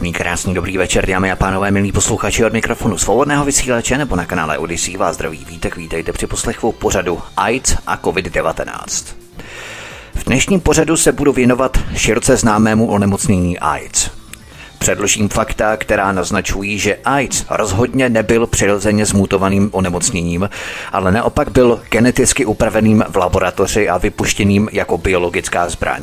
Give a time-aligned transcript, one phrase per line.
[0.00, 4.26] Příjemný, krásný, dobrý večer, dámy a pánové, milí posluchači od mikrofonu svobodného vysílače nebo na
[4.26, 9.04] kanále Odyssey vás zdraví vítek, vítejte při poslechu pořadu AIDS a COVID-19.
[10.14, 14.10] V dnešním pořadu se budu věnovat široce známému onemocnění AIDS.
[14.78, 20.50] Předložím fakta, která naznačují, že AIDS rozhodně nebyl přirozeně zmutovaným onemocněním,
[20.92, 26.02] ale naopak byl geneticky upraveným v laboratoři a vypuštěným jako biologická zbraň.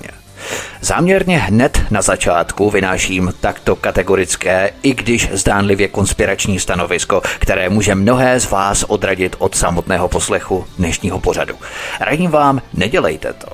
[0.82, 8.40] Záměrně hned na začátku vynáším takto kategorické, i když zdánlivě konspirační stanovisko, které může mnohé
[8.40, 11.56] z vás odradit od samotného poslechu dnešního pořadu.
[12.00, 13.48] Radím vám, nedělejte to.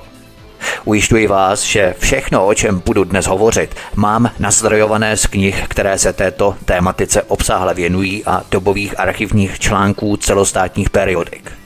[0.84, 6.12] Ujišťuji vás, že všechno, o čem budu dnes hovořit, mám nazdrojované z knih, které se
[6.12, 11.63] této tématice obsáhle věnují a dobových archivních článků celostátních periodik.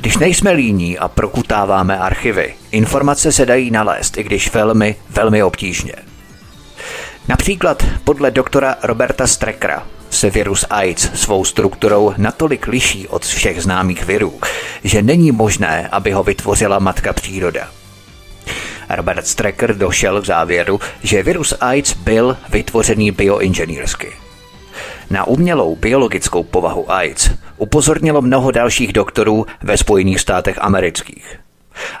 [0.00, 5.92] Když nejsme líní a prokutáváme archivy, informace se dají nalézt, i když velmi, velmi obtížně.
[7.28, 14.04] Například podle doktora Roberta Streckera se virus AIDS svou strukturou natolik liší od všech známých
[14.04, 14.40] virů,
[14.84, 17.68] že není možné, aby ho vytvořila matka příroda.
[18.90, 24.12] Robert Strecker došel k závěru, že virus AIDS byl vytvořený bioinženýrsky.
[25.10, 31.38] Na umělou biologickou povahu AIDS upozornilo mnoho dalších doktorů ve Spojených státech amerických.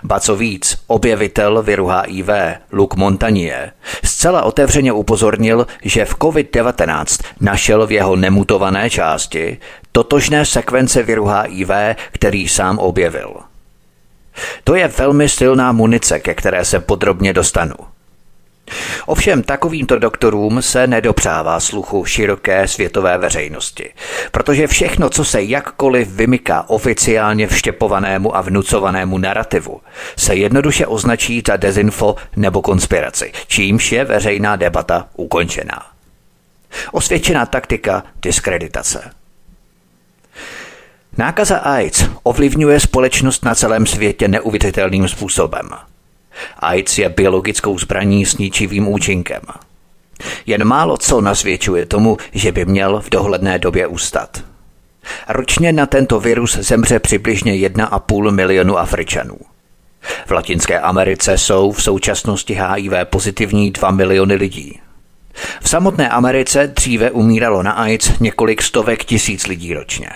[0.02, 2.28] Ba co víc, objevitel viru HIV,
[2.72, 3.72] Luc Montagnier,
[4.04, 9.58] zcela otevřeně upozornil, že v COVID-19 našel v jeho nemutované části
[9.92, 11.70] totožné sekvence viru HIV,
[12.12, 13.36] který sám objevil.
[14.64, 17.74] To je velmi silná munice, ke které se podrobně dostanu.
[19.06, 23.90] Ovšem takovýmto doktorům se nedopřává sluchu široké světové veřejnosti,
[24.32, 29.80] protože všechno, co se jakkoliv vymyká oficiálně vštěpovanému a vnucovanému narrativu,
[30.16, 35.86] se jednoduše označí za dezinfo nebo konspiraci, čímž je veřejná debata ukončená.
[36.92, 39.10] Osvědčená taktika diskreditace.
[41.18, 45.68] Nákaza AIDS ovlivňuje společnost na celém světě neuvěřitelným způsobem–
[46.58, 49.42] AIDS je biologickou zbraní s ničivým účinkem.
[50.46, 54.42] Jen málo co nasvědčuje tomu, že by měl v dohledné době ustat.
[55.28, 59.38] Ročně na tento virus zemře přibližně 1,5 milionu Afričanů.
[60.26, 64.80] V Latinské Americe jsou v současnosti HIV pozitivní 2 miliony lidí.
[65.60, 70.08] V samotné Americe dříve umíralo na AIDS několik stovek tisíc lidí ročně.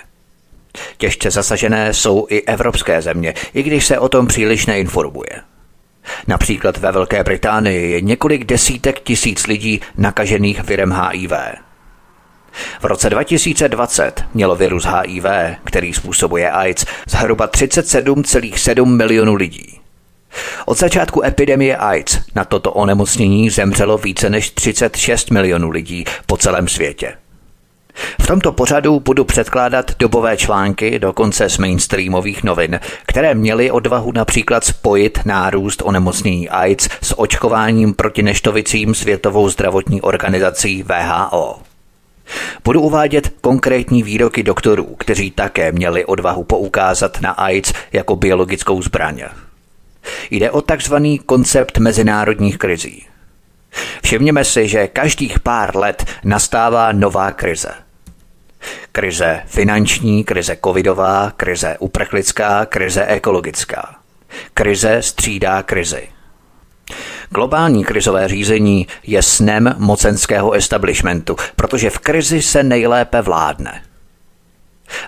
[0.97, 5.41] Těžce zasažené jsou i evropské země, i když se o tom příliš neinformuje.
[6.27, 11.33] Například ve Velké Británii je několik desítek tisíc lidí nakažených virem HIV.
[12.81, 15.25] V roce 2020 mělo virus HIV,
[15.65, 19.81] který způsobuje AIDS, zhruba 37,7 milionů lidí.
[20.67, 26.69] Od začátku epidemie AIDS na toto onemocnění zemřelo více než 36 milionů lidí po celém
[26.69, 27.15] světě.
[28.25, 34.65] V tomto pořadu budu předkládat dobové články, dokonce z mainstreamových novin, které měly odvahu například
[34.65, 41.59] spojit nárůst onemocnění AIDS s očkováním proti neštovicím Světovou zdravotní organizací VHO.
[42.65, 49.25] Budu uvádět konkrétní výroky doktorů, kteří také měli odvahu poukázat na AIDS jako biologickou zbraň.
[50.31, 53.07] Jde o takzvaný koncept mezinárodních krizí.
[54.03, 57.75] Všimněme si, že každých pár let nastává nová krize–
[58.93, 63.97] Krize finanční, krize covidová, krize uprchlická, krize ekologická.
[64.55, 66.09] Krize střídá krizi.
[67.31, 73.83] Globální krizové řízení je snem mocenského establishmentu, protože v krizi se nejlépe vládne.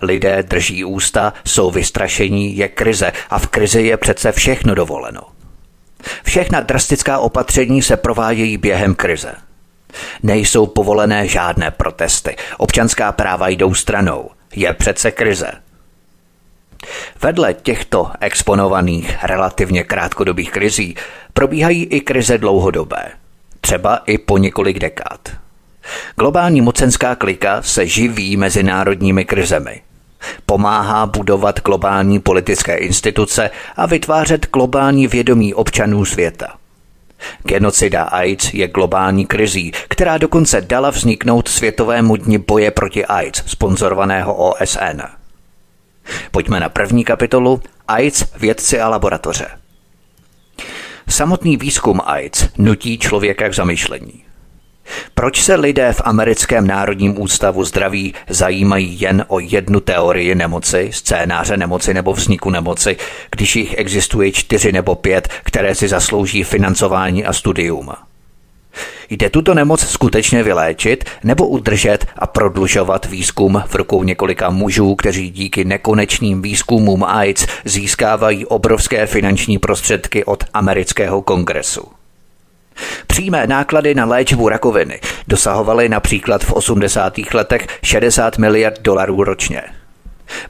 [0.02, 5.20] Lidé drží ústa, jsou vystrašení, je krize a v krizi je přece všechno dovoleno.
[6.25, 9.34] Všechna drastická opatření se provádějí během krize–
[10.22, 12.36] Nejsou povolené žádné protesty.
[12.58, 14.30] Občanská práva jdou stranou.
[14.56, 15.52] Je přece krize.
[17.22, 20.96] Vedle těchto exponovaných relativně krátkodobých krizí
[21.32, 23.04] probíhají i krize dlouhodobé,
[23.60, 25.28] třeba i po několik dekád.
[26.16, 29.80] Globální mocenská klika se živí mezinárodními krizemi.
[30.46, 36.54] Pomáhá budovat globální politické instituce a vytvářet globální vědomí občanů světa.
[37.42, 44.34] Genocida AIDS je globální krizí, která dokonce dala vzniknout Světovému dni boje proti AIDS, sponzorovaného
[44.34, 45.00] OSN.
[46.30, 49.46] Pojďme na první kapitolu AIDS, vědci a laboratoře.
[51.08, 54.25] Samotný výzkum AIDS nutí člověka k zamyšlení.
[55.14, 61.56] Proč se lidé v americkém národním ústavu zdraví zajímají jen o jednu teorii nemoci, scénáře
[61.56, 62.96] nemoci nebo vzniku nemoci,
[63.30, 67.92] když jich existuje čtyři nebo pět, které si zaslouží financování a studium?
[69.10, 75.30] Jde tuto nemoc skutečně vyléčit nebo udržet a prodlužovat výzkum v rukou několika mužů, kteří
[75.30, 81.95] díky nekonečným výzkumům AIDS získávají obrovské finanční prostředky od amerického kongresu?
[83.06, 87.14] Přímé náklady na léčbu rakoviny dosahovaly například v 80.
[87.34, 89.62] letech 60 miliard dolarů ročně.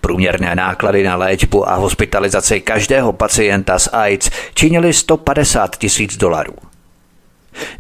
[0.01, 6.55] Průměrné náklady na léčbu a hospitalizaci každého pacienta s AIDS činily 150 tisíc dolarů.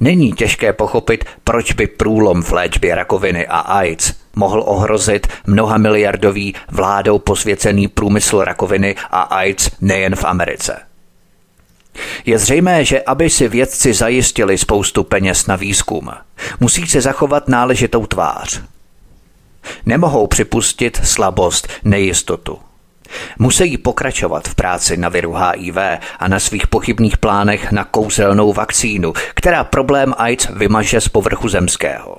[0.00, 6.54] Není těžké pochopit, proč by průlom v léčbě rakoviny a AIDS mohl ohrozit mnoha miliardový
[6.70, 10.80] vládou posvěcený průmysl rakoviny a AIDS nejen v Americe.
[12.24, 16.10] Je zřejmé, že aby si vědci zajistili spoustu peněz na výzkum,
[16.60, 18.60] musí se zachovat náležitou tvář.
[19.86, 22.58] Nemohou připustit slabost, nejistotu.
[23.38, 25.76] Musí pokračovat v práci na viru HIV
[26.18, 32.16] a na svých pochybných plánech na kouzelnou vakcínu, která problém AIDS vymaže z povrchu zemského.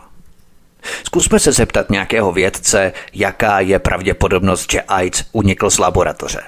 [1.03, 6.41] Zkusme se zeptat nějakého vědce, jaká je pravděpodobnost, že AIDS unikl z laboratoře.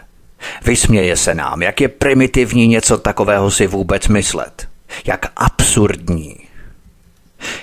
[0.66, 4.68] Vysměje se nám, jak je primitivní něco takového si vůbec myslet.
[5.06, 6.36] Jak absurdní.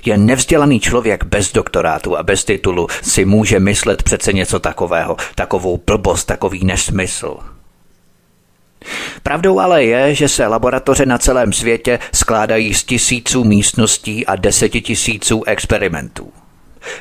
[0.05, 5.81] Jen nevzdělaný člověk bez doktorátu a bez titulu si může myslet přece něco takového, takovou
[5.87, 7.37] blbost, takový nesmysl.
[9.23, 15.45] Pravdou ale je, že se laboratoře na celém světě skládají z tisíců místností a desetitisíců
[15.45, 16.33] experimentů.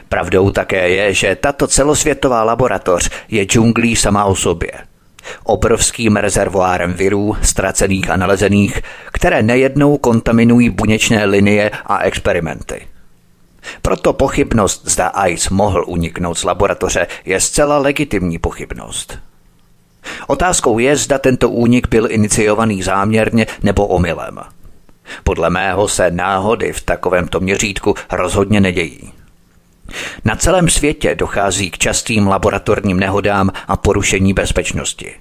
[0.10, 4.72] Pravdou také je, že tato celosvětová laboratoř je džunglí sama o sobě–
[5.44, 8.82] obrovským rezervoárem virů, ztracených a nalezených,
[9.12, 12.88] které nejednou kontaminují buněčné linie a experimenty.
[13.82, 19.20] Proto pochybnost, zda AIDS mohl uniknout z laboratoře, je zcela legitimní pochybnost.
[20.28, 24.40] Otázkou je, zda tento únik byl iniciovaný záměrně nebo omylem.
[25.24, 29.15] Podle mého se náhody v takovémto měřítku rozhodně nedějí.
[30.26, 35.14] Na celém světě dochází k častým laboratorním nehodám a porušení bezpečnosti.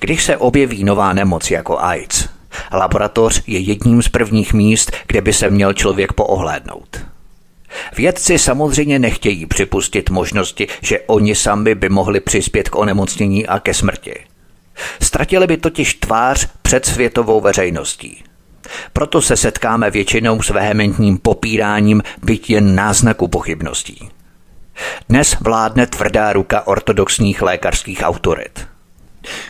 [0.00, 2.28] Když se objeví nová nemoc jako AIDS,
[2.72, 7.00] laboratoř je jedním z prvních míst, kde by se měl člověk poohlédnout.
[7.96, 13.74] Vědci samozřejmě nechtějí připustit možnosti, že oni sami by mohli přispět k onemocnění a ke
[13.74, 14.14] smrti.
[15.02, 18.24] Ztratili by totiž tvář před světovou veřejností.
[18.92, 24.08] Proto se setkáme většinou s vehementním popíráním byť jen náznaku pochybností.
[25.08, 28.66] Dnes vládne tvrdá ruka ortodoxních lékařských autorit.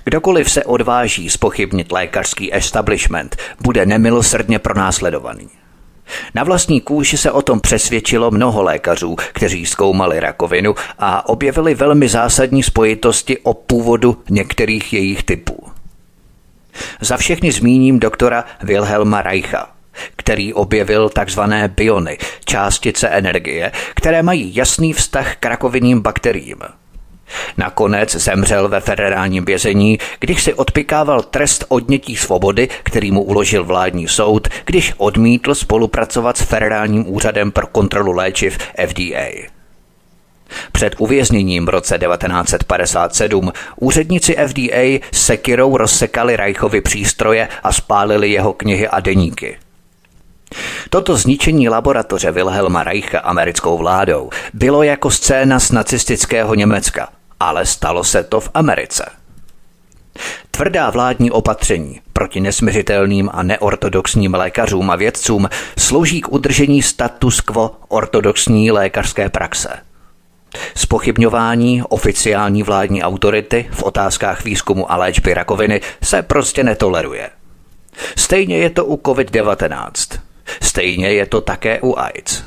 [0.04, 5.48] Kdokoliv se odváží spochybnit lékařský establishment, bude nemilosrdně pronásledovaný.
[6.34, 12.08] Na vlastní kůži se o tom přesvědčilo mnoho lékařů, kteří zkoumali rakovinu a objevili velmi
[12.08, 15.65] zásadní spojitosti o původu některých jejich typů.
[17.00, 19.70] Za všechny zmíním doktora Wilhelma Reicha,
[20.16, 21.40] který objevil tzv.
[21.68, 26.58] biony, částice energie, které mají jasný vztah k rakovinným bakteriím.
[27.56, 34.08] Nakonec zemřel ve federálním vězení, když si odpikával trest odnětí svobody, který mu uložil vládní
[34.08, 39.55] soud, když odmítl spolupracovat s federálním úřadem pro kontrolu léčiv FDA.
[40.72, 48.88] Před uvězněním v roce 1957 úředníci FDA sekirou rozsekali Reichovi přístroje a spálili jeho knihy
[48.88, 49.58] a deníky.
[50.90, 57.08] Toto zničení laboratoře Wilhelma Reicha americkou vládou bylo jako scéna z nacistického Německa,
[57.40, 59.10] ale stalo se to v Americe.
[60.50, 65.48] Tvrdá vládní opatření proti nesměřitelným a neortodoxním lékařům a vědcům
[65.78, 69.68] slouží k udržení status quo ortodoxní lékařské praxe–
[70.74, 77.30] Spochybňování oficiální vládní autority v otázkách výzkumu a léčby rakoviny se prostě netoleruje.
[78.16, 80.18] Stejně je to u COVID-19.
[80.62, 82.42] Stejně je to také u AIDS.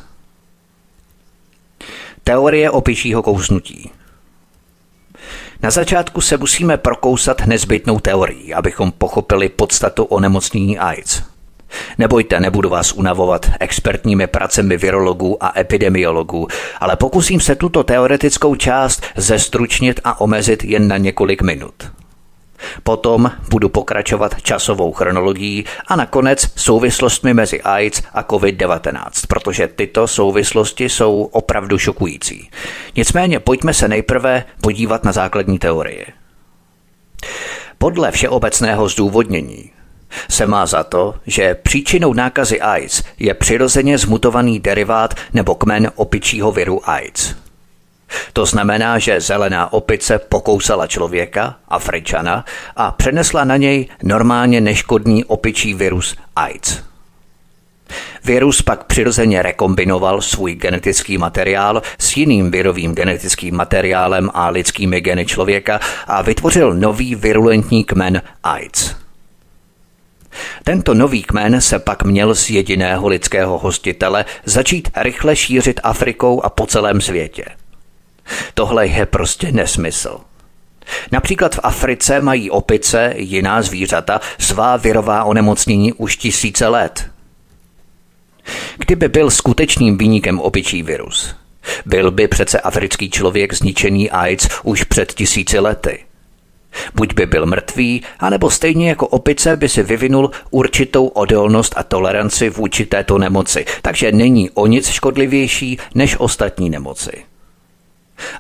[2.24, 3.92] Teorie opičího kousnutí
[5.62, 11.22] na začátku se musíme prokousat nezbytnou teorií, abychom pochopili podstatu onemocnění AIDS.
[11.97, 16.47] Nebojte, nebudu vás unavovat expertními pracemi virologů a epidemiologů,
[16.79, 21.73] ale pokusím se tuto teoretickou část zestručnit a omezit jen na několik minut.
[22.83, 30.89] Potom budu pokračovat časovou chronologií a nakonec souvislostmi mezi AIDS a COVID-19, protože tyto souvislosti
[30.89, 32.49] jsou opravdu šokující.
[32.95, 36.05] Nicméně pojďme se nejprve podívat na základní teorie.
[37.77, 39.71] Podle všeobecného zdůvodnění
[40.30, 46.51] se má za to, že příčinou nákazy AIDS je přirozeně zmutovaný derivát nebo kmen opičího
[46.51, 47.36] viru AIDS.
[48.34, 55.74] To znamená, že zelená opice pokousala člověka, Afričana, a přenesla na něj normálně neškodný opičí
[55.74, 56.80] virus AIDS.
[58.24, 65.25] Virus pak přirozeně rekombinoval svůj genetický materiál s jiným virovým genetickým materiálem a lidskými geny
[65.25, 68.96] člověka a vytvořil nový virulentní kmen AIDS.
[70.63, 76.50] Tento nový kmen se pak měl z jediného lidského hostitele začít rychle šířit Afrikou a
[76.50, 77.45] po celém světě.
[78.53, 80.19] Tohle je prostě nesmysl.
[81.12, 87.12] Například v Africe mají opice, jiná zvířata, svá virová onemocnění už tisíce let.
[88.77, 91.36] Kdyby byl skutečným výnikem opičí virus,
[91.86, 96.09] byl by přece africký člověk zničený AIDS už před tisíci lety.
[96.95, 102.49] Buď by byl mrtvý, anebo stejně jako opice by si vyvinul určitou odolnost a toleranci
[102.49, 107.11] vůči této nemoci, takže není o nic škodlivější než ostatní nemoci.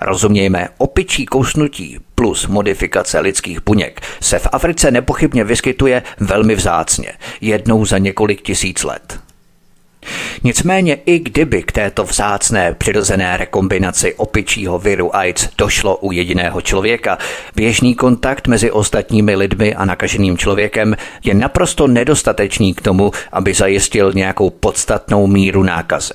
[0.01, 7.85] Rozumějme, opičí kousnutí plus modifikace lidských buněk se v Africe nepochybně vyskytuje velmi vzácně, jednou
[7.85, 9.19] za několik tisíc let.
[10.43, 17.17] Nicméně i kdyby k této vzácné přirozené rekombinaci opičího viru AIDS došlo u jediného člověka,
[17.55, 24.11] běžný kontakt mezi ostatními lidmi a nakaženým člověkem je naprosto nedostatečný k tomu, aby zajistil
[24.13, 26.13] nějakou podstatnou míru nákazy.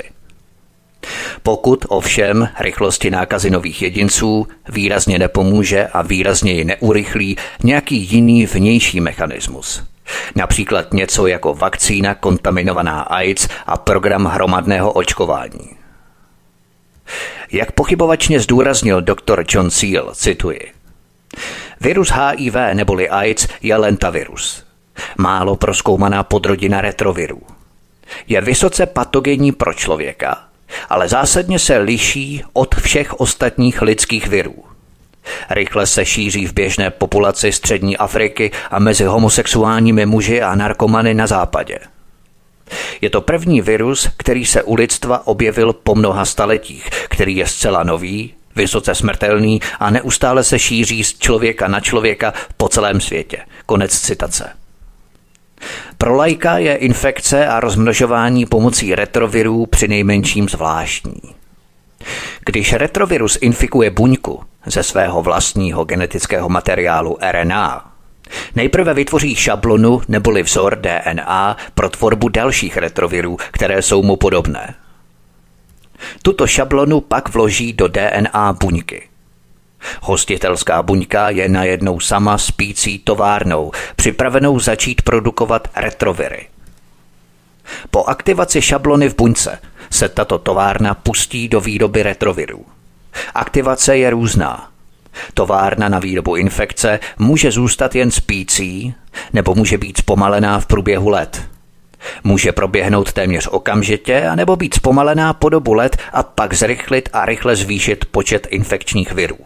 [1.43, 9.01] Pokud ovšem rychlosti nákazy nových jedinců výrazně nepomůže a výrazně ji neurychlí nějaký jiný vnější
[9.01, 9.83] mechanismus–
[10.35, 15.77] Například něco jako vakcína kontaminovaná AIDS a program hromadného očkování.
[17.53, 20.73] Jak pochybovačně zdůraznil doktor John Seal, cituji.
[21.81, 24.65] Virus HIV neboli AIDS je lentavirus.
[25.19, 27.43] Málo proskoumaná podrodina retrovirů.
[28.29, 30.45] Je vysoce patogenní pro člověka,
[30.89, 34.74] ale zásadně se liší od všech ostatních lidských virů.
[35.51, 41.27] Rychle se šíří v běžné populaci střední Afriky a mezi homosexuálními muži a narkomany na
[41.27, 41.79] západě.
[43.01, 47.83] Je to první virus, který se u lidstva objevil po mnoha staletích, který je zcela
[47.83, 53.39] nový, vysoce smrtelný a neustále se šíří z člověka na člověka po celém světě.
[53.67, 54.51] Konec citace.
[55.99, 61.21] Pro lajka je infekce a rozmnožování pomocí retrovirů při nejmenším zvláštní.
[62.47, 67.91] Když retrovirus infikuje buňku, ze svého vlastního genetického materiálu RNA.
[68.55, 74.75] Nejprve vytvoří šablonu neboli vzor DNA pro tvorbu dalších retrovirů, které jsou mu podobné.
[76.23, 79.09] Tuto šablonu pak vloží do DNA buňky.
[80.03, 86.47] Hostitelská buňka je najednou sama spící továrnou, připravenou začít produkovat retroviry.
[87.91, 89.59] Po aktivaci šablony v buňce
[89.91, 92.65] se tato továrna pustí do výroby retrovirů.
[93.35, 94.69] Aktivace je různá.
[95.35, 98.95] Továrna na výrobu infekce může zůstat jen spící
[99.33, 101.43] nebo může být zpomalená v průběhu let.
[102.25, 107.25] Může proběhnout téměř okamžitě a nebo být zpomalená po dobu let a pak zrychlit a
[107.25, 109.39] rychle zvýšit počet infekčních virů.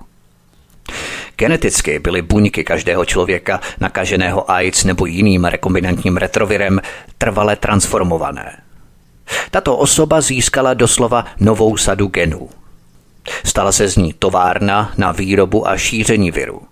[1.37, 6.81] Geneticky byly buňky každého člověka nakaženého AIDS nebo jiným rekombinantním retrovirem
[7.19, 8.57] trvale transformované.
[9.51, 12.49] Tato osoba získala doslova novou sadu genů.
[13.45, 16.63] Stala se z ní továrna na výrobu a šíření viru.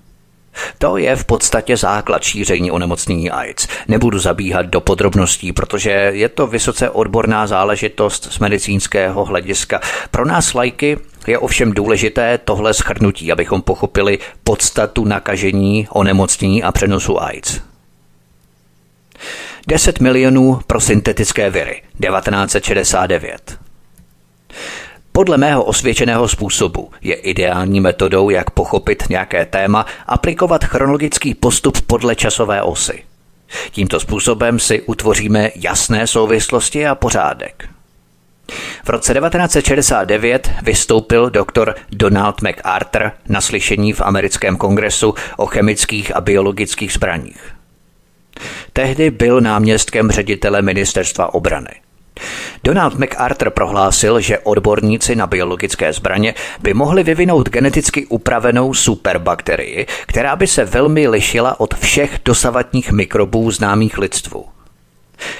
[0.78, 3.68] To je v podstatě základ šíření onemocnění AIDS.
[3.88, 9.80] Nebudu zabíhat do podrobností, protože je to vysoce odborná záležitost z medicínského hlediska.
[10.10, 17.22] Pro nás lajky je ovšem důležité tohle schrnutí, abychom pochopili podstatu nakažení, onemocnění a přenosu
[17.22, 17.60] AIDS.
[19.66, 23.58] 10 milionů pro syntetické viry 1969.
[25.16, 32.16] Podle mého osvědčeného způsobu je ideální metodou, jak pochopit nějaké téma, aplikovat chronologický postup podle
[32.16, 33.02] časové osy.
[33.70, 37.68] Tímto způsobem si utvoříme jasné souvislosti a pořádek.
[38.84, 46.20] V roce 1969 vystoupil doktor Donald MacArthur na slyšení v americkém kongresu o chemických a
[46.20, 47.54] biologických zbraních.
[48.72, 51.85] Tehdy byl náměstkem ředitele ministerstva obrany.
[52.64, 60.36] Donald MacArthur prohlásil, že odborníci na biologické zbraně by mohli vyvinout geneticky upravenou superbakterii, která
[60.36, 64.44] by se velmi lišila od všech dosavatních mikrobů známých lidstvu.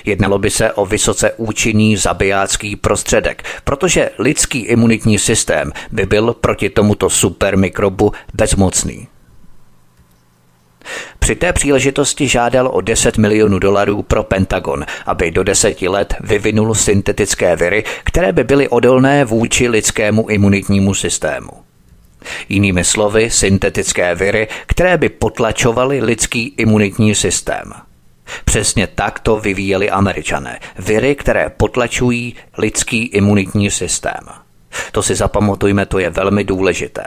[0.05, 6.71] Jednalo by se o vysoce účinný zabijácký prostředek, protože lidský imunitní systém by byl proti
[6.71, 9.09] tomuto supermikrobu bezmocný.
[11.19, 16.75] Při té příležitosti žádal o 10 milionů dolarů pro Pentagon, aby do deseti let vyvinul
[16.75, 21.51] syntetické viry, které by byly odolné vůči lidskému imunitnímu systému.
[22.49, 27.73] Jinými slovy, syntetické viry, které by potlačovaly lidský imunitní systém.
[28.45, 30.61] Přesně tak to vyvíjeli američané.
[30.79, 34.21] Viry, které potlačují lidský imunitní systém.
[34.93, 37.05] To si zapamatujme, to je velmi důležité.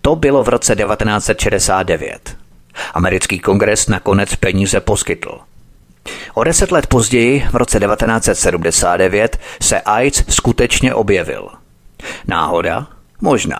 [0.00, 2.36] To bylo v roce 1969.
[2.94, 5.38] Americký kongres nakonec peníze poskytl.
[6.34, 11.48] O deset let později, v roce 1979, se AIDS skutečně objevil.
[12.26, 12.86] Náhoda?
[13.20, 13.58] Možná.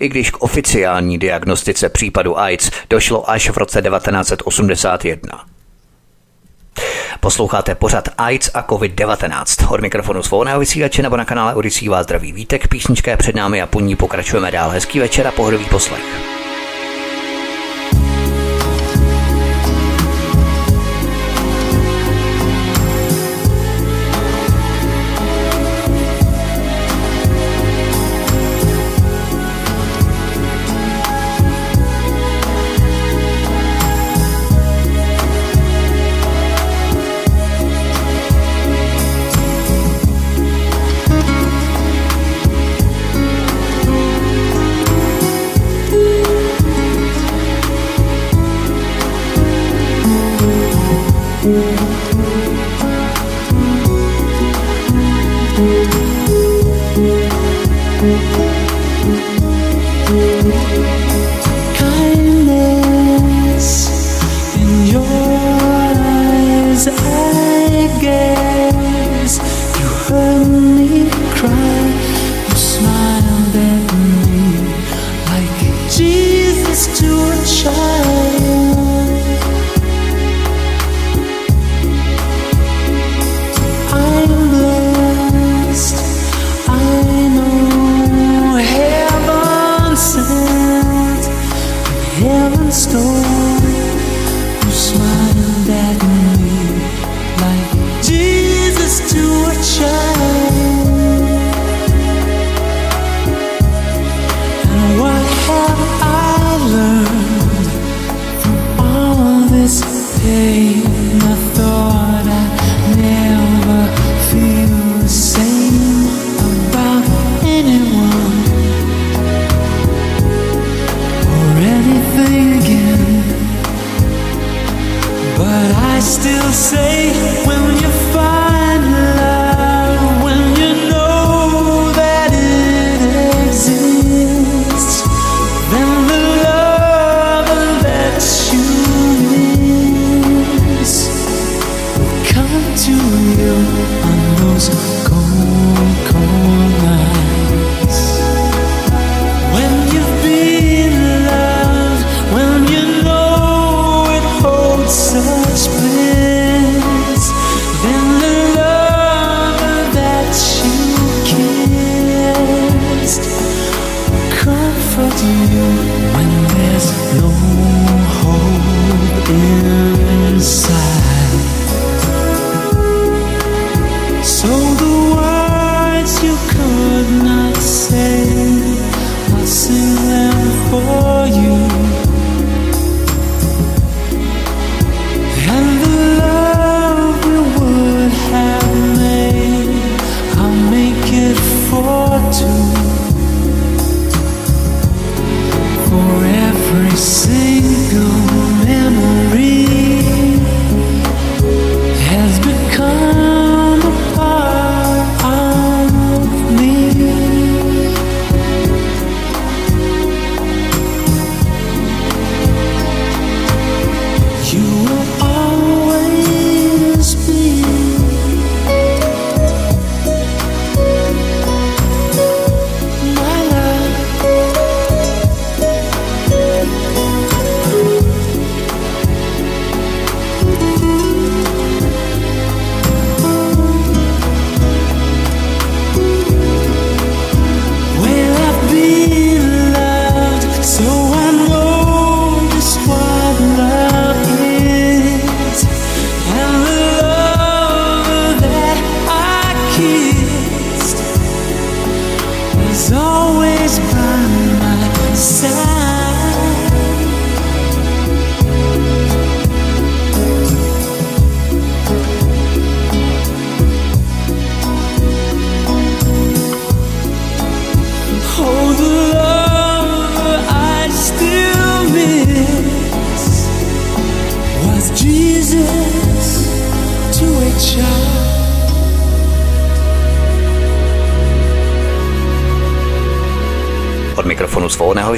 [0.00, 5.44] I když k oficiální diagnostice případu AIDS došlo až v roce 1981.
[7.20, 9.74] Posloucháte pořad AIDS a COVID-19.
[9.74, 13.62] Od mikrofonu svobodného vysílače nebo na kanále Odisí vás zdraví vítek, písnička je před námi
[13.62, 14.70] a po ní pokračujeme dál.
[14.70, 16.33] Hezký večer a pohodový poslech.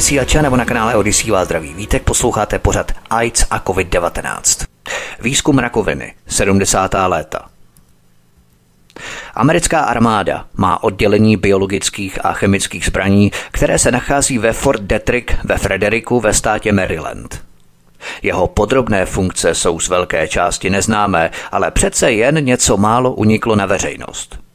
[0.07, 4.66] Vysílače nebo na kanále Odisí vás zdraví vítek posloucháte pořad AIDS a COVID-19.
[5.21, 6.95] Výzkum rakoviny, 70.
[7.07, 7.47] léta.
[9.35, 15.59] Americká armáda má oddělení biologických a chemických zbraní, které se nachází ve Fort Detrick ve
[15.59, 17.45] Frederiku ve státě Maryland.
[18.23, 23.66] Jeho podrobné funkce jsou z velké části neznámé, ale přece jen něco málo uniklo na
[23.66, 24.45] veřejnost.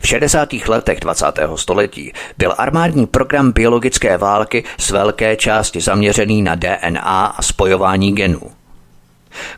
[0.00, 0.48] V 60.
[0.68, 1.26] letech 20.
[1.56, 8.40] století byl armádní program biologické války z velké části zaměřený na DNA a spojování genů.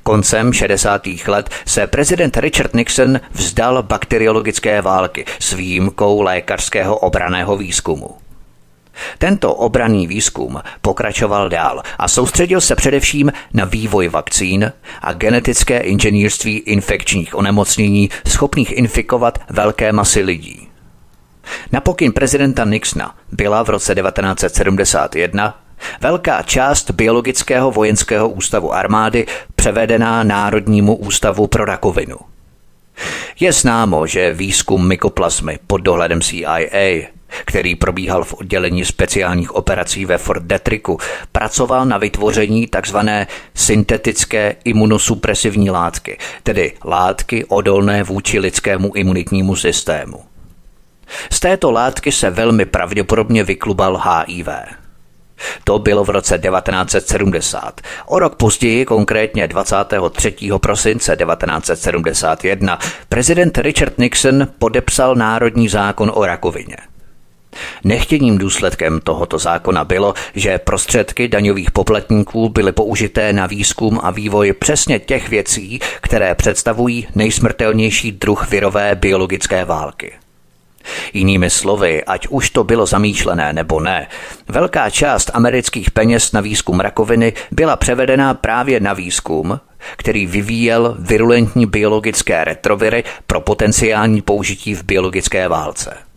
[0.03, 1.03] Koncem 60.
[1.27, 8.20] let se prezident Richard Nixon vzdal bakteriologické války s výjimkou lékařského obraného výzkumu.
[9.19, 14.73] Tento obraný výzkum pokračoval dál a soustředil se především na vývoj vakcín
[15.03, 20.69] a genetické inženýrství infekčních onemocnění schopných infikovat velké masy lidí.
[21.73, 25.61] Na pokyn prezidenta Nixona byla v roce 1971
[26.01, 32.17] velká část Biologického vojenského ústavu armády převedená Národnímu ústavu pro rakovinu.
[33.41, 37.07] Je známo, že výzkum mykoplazmy pod dohledem CIA
[37.45, 40.99] který probíhal v oddělení speciálních operací ve Fort Detricku,
[41.33, 42.97] pracoval na vytvoření tzv.
[43.55, 50.21] syntetické imunosupresivní látky, tedy látky odolné vůči lidskému imunitnímu systému.
[51.33, 54.49] Z této látky se velmi pravděpodobně vyklubal HIV.
[55.65, 57.81] To bylo v roce 1970.
[58.07, 60.35] O rok později, konkrétně 23.
[60.61, 66.77] prosince 1971, prezident Richard Nixon podepsal Národní zákon o rakovině.
[67.85, 74.53] Nechtěným důsledkem tohoto zákona bylo, že prostředky daňových poplatníků byly použité na výzkum a vývoj
[74.53, 80.13] přesně těch věcí, které představují nejsmrtelnější druh virové biologické války.
[81.13, 84.09] Jinými slovy, ať už to bylo zamýšlené nebo ne,
[84.49, 89.61] velká část amerických peněz na výzkum rakoviny byla převedena právě na výzkum,
[89.97, 96.10] který vyvíjel virulentní biologické retroviry pro potenciální použití v biologické válce.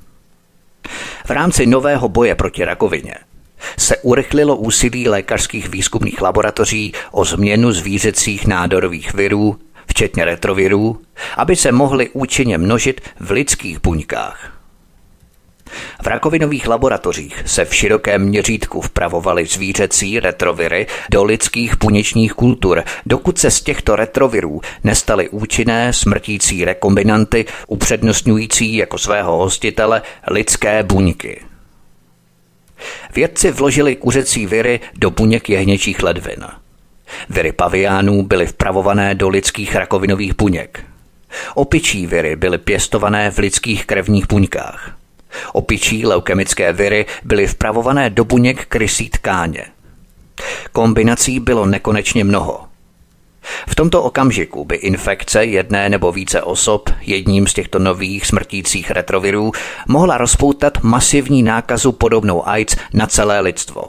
[1.25, 3.15] V rámci nového boje proti rakovině
[3.77, 11.01] se urychlilo úsilí lékařských výzkumných laboratoří o změnu zvířecích nádorových virů, včetně retrovirů,
[11.37, 14.62] aby se mohly účinně množit v lidských buňkách.
[16.03, 23.37] V rakovinových laboratořích se v širokém měřítku vpravovaly zvířecí retroviry do lidských buněčních kultur, dokud
[23.37, 31.41] se z těchto retrovirů nestaly účinné smrtící rekombinanty upřednostňující jako svého hostitele lidské buňky.
[33.15, 36.45] Vědci vložili kuřecí viry do buněk jehněčích ledvin.
[37.29, 40.83] Viry paviánů byly vpravované do lidských rakovinových buněk.
[41.55, 45.02] Opičí viry byly pěstované v lidských krevních buňkách.
[45.53, 49.65] Opičí leukemické viry byly vpravované do buněk krysí tkáně.
[50.71, 52.63] Kombinací bylo nekonečně mnoho.
[53.67, 59.51] V tomto okamžiku by infekce jedné nebo více osob jedním z těchto nových smrtících retrovirů
[59.87, 63.83] mohla rozpoutat masivní nákazu podobnou AIDS na celé lidstvo.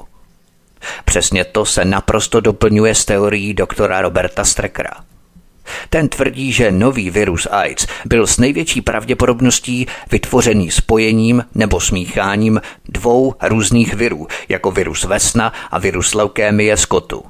[1.04, 4.94] Přesně to se naprosto doplňuje s teorií doktora Roberta Streckera–
[5.90, 13.34] ten tvrdí, že nový virus AIDS byl s největší pravděpodobností vytvořený spojením nebo smícháním dvou
[13.42, 17.24] různých virů, jako virus vesna a virus leukémie skotu.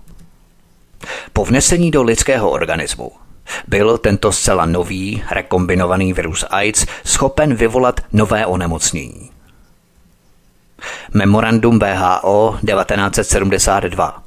[1.33, 3.13] Po vnesení do lidského organismu
[3.69, 9.31] byl tento zcela nový, rekombinovaný virus AIDS schopen vyvolat nové onemocnění.
[11.15, 14.24] Memorandum VHO 1972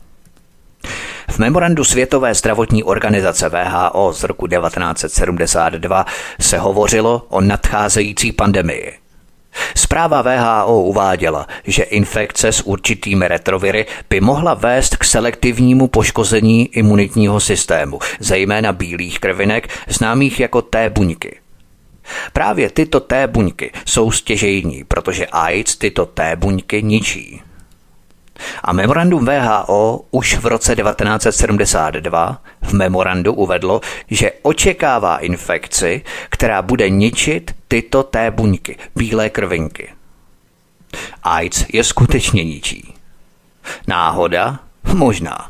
[1.29, 6.05] v memorandu Světové zdravotní organizace VHO z roku 1972
[6.41, 8.93] se hovořilo o nadcházející pandemii.
[9.75, 17.39] Zpráva VHO uváděla, že infekce s určitými retroviry by mohla vést k selektivnímu poškození imunitního
[17.39, 21.39] systému, zejména bílých krvinek, známých jako T buňky.
[22.33, 27.41] Právě tyto T buňky jsou stěžejní, protože AIDS tyto T buňky ničí.
[28.63, 36.89] A memorandum VHO už v roce 1972 v memorandu uvedlo, že očekává infekci, která bude
[36.89, 39.89] ničit tyto té buňky, bílé krvinky.
[41.23, 42.93] AIDS je skutečně ničí.
[43.87, 44.59] Náhoda?
[44.93, 45.49] Možná.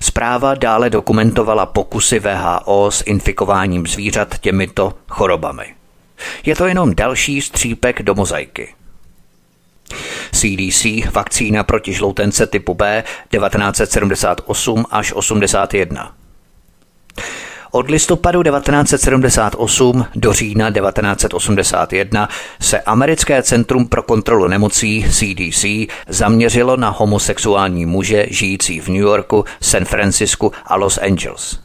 [0.00, 5.74] Zpráva dále dokumentovala pokusy VHO s infikováním zvířat těmito chorobami.
[6.44, 8.74] Je to jenom další střípek do mozaiky.
[10.32, 16.14] CDC vakcína proti žloutence typu B 1978 až 81.
[17.72, 22.28] Od listopadu 1978 do října 1981
[22.60, 25.64] se Americké centrum pro kontrolu nemocí CDC
[26.08, 31.60] zaměřilo na homosexuální muže žijící v New Yorku, San Francisku a Los Angeles.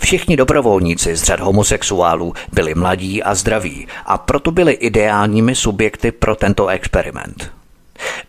[0.00, 6.36] Všichni dobrovolníci z řad homosexuálů byli mladí a zdraví a proto byli ideálními subjekty pro
[6.36, 7.50] tento experiment.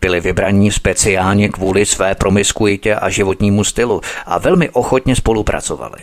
[0.00, 5.98] Byli vybraní speciálně kvůli své promiskuitě a životnímu stylu a velmi ochotně spolupracovali.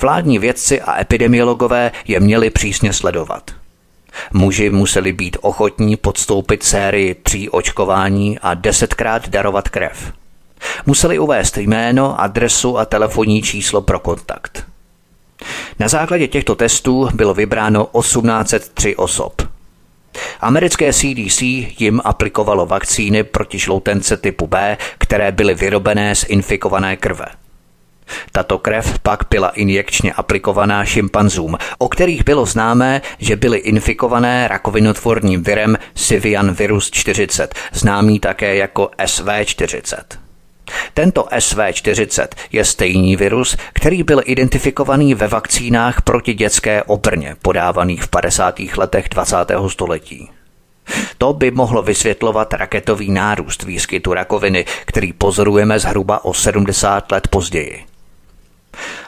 [0.00, 3.50] Vládní vědci a epidemiologové je měli přísně sledovat.
[4.32, 10.12] Muži museli být ochotní podstoupit sérii tří očkování a desetkrát darovat krev.
[10.86, 14.64] Museli uvést jméno, adresu a telefonní číslo pro kontakt.
[15.78, 19.42] Na základě těchto testů bylo vybráno 1803 osob.
[20.40, 21.42] Americké CDC
[21.78, 27.26] jim aplikovalo vakcíny proti žloutence typu B, které byly vyrobené z infikované krve.
[28.32, 35.42] Tato krev pak byla injekčně aplikovaná šimpanzům, o kterých bylo známé, že byly infikované rakovinotvorním
[35.42, 40.21] virem Sivian virus 40, známý také jako SV40.
[40.94, 48.08] Tento SV40 je stejný virus, který byl identifikovaný ve vakcínách proti dětské obrně podávaných v
[48.08, 48.60] 50.
[48.76, 49.36] letech 20.
[49.68, 50.30] století.
[51.18, 57.84] To by mohlo vysvětlovat raketový nárůst výskytu rakoviny, který pozorujeme zhruba o 70 let později.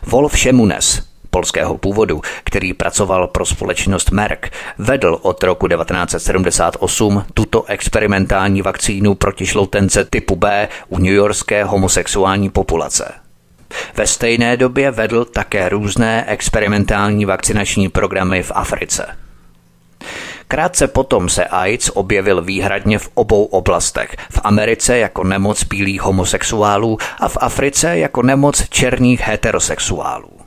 [0.07, 4.47] Wolf Šemunes, polského původu, který pracoval pro společnost Merck,
[4.79, 13.13] vedl od roku 1978 tuto experimentální vakcínu proti šloutence typu B u newyorské homosexuální populace.
[13.97, 19.07] Ve stejné době vedl také různé experimentální vakcinační programy v Africe.
[20.49, 24.17] Krátce potom se AIDS objevil výhradně v obou oblastech.
[24.31, 30.44] V Americe jako nemoc bílých homosexuálů a v Africe jako nemoc černých heterosexuálů.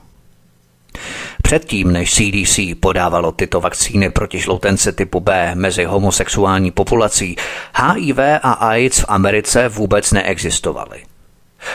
[1.42, 7.36] Předtím, než CDC podávalo tyto vakcíny proti žloutence typu B mezi homosexuální populací,
[7.74, 11.02] HIV a AIDS v Americe vůbec neexistovaly.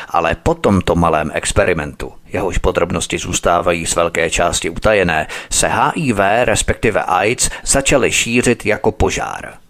[0.10, 7.04] Ale po tomto malém experimentu, jehož podrobnosti zůstávají z velké části utajené, se HIV, respektive
[7.04, 9.63] AIDS, začaly šířit jako požár.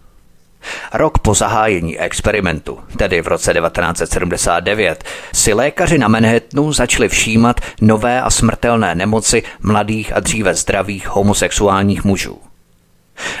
[0.92, 8.22] Rok po zahájení experimentu, tedy v roce 1979, si lékaři na Manhattanu začali všímat nové
[8.22, 12.38] a smrtelné nemoci mladých a dříve zdravých homosexuálních mužů.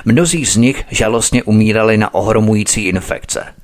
[0.04, 3.54] Mnozí z nich žalostně umírali na ohromující infekce.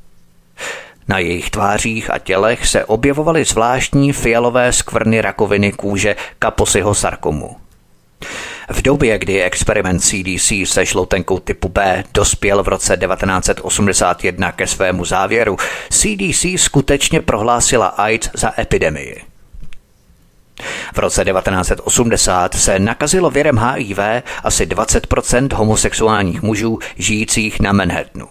[1.08, 7.56] Na jejich tvářích a tělech se objevovaly zvláštní fialové skvrny rakoviny kůže kaposiho sarkomu.
[8.72, 15.04] V době, kdy experiment CDC se žloutenkou typu B dospěl v roce 1981 ke svému
[15.04, 15.56] závěru,
[15.90, 19.24] CDC skutečně prohlásila AIDS za epidemii.
[20.94, 23.98] V roce 1980 se nakazilo věrem HIV
[24.44, 28.28] asi 20% homosexuálních mužů žijících na Manhattanu.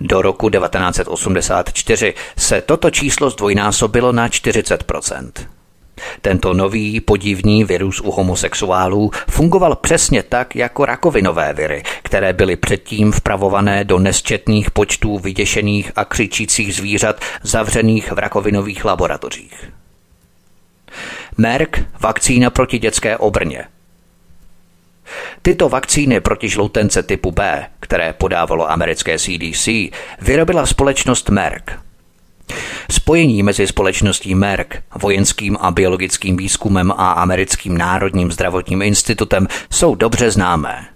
[0.00, 4.84] Do roku 1984 se toto číslo zdvojnásobilo na 40
[6.20, 13.12] tento nový podivný virus u homosexuálů fungoval přesně tak jako rakovinové viry, které byly předtím
[13.12, 19.72] vpravované do nesčetných počtů vyděšených a křičících zvířat zavřených v rakovinových laboratořích.
[21.36, 23.64] Merck vakcína proti dětské obrně.
[25.42, 29.68] Tyto vakcíny proti žloutence typu B, které podávalo americké CDC,
[30.20, 31.70] vyrobila společnost Merck–
[32.90, 40.30] Spojení mezi společností Merck, vojenským a biologickým výzkumem a americkým národním zdravotním institutem jsou dobře
[40.30, 40.86] známé.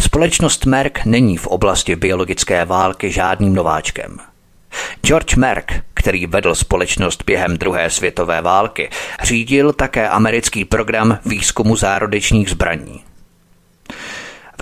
[0.00, 4.18] Společnost Merck není v oblasti biologické války žádným nováčkem.
[5.02, 8.90] George Merck, který vedl společnost během druhé světové války,
[9.22, 13.04] řídil také americký program výzkumu zárodečních zbraní.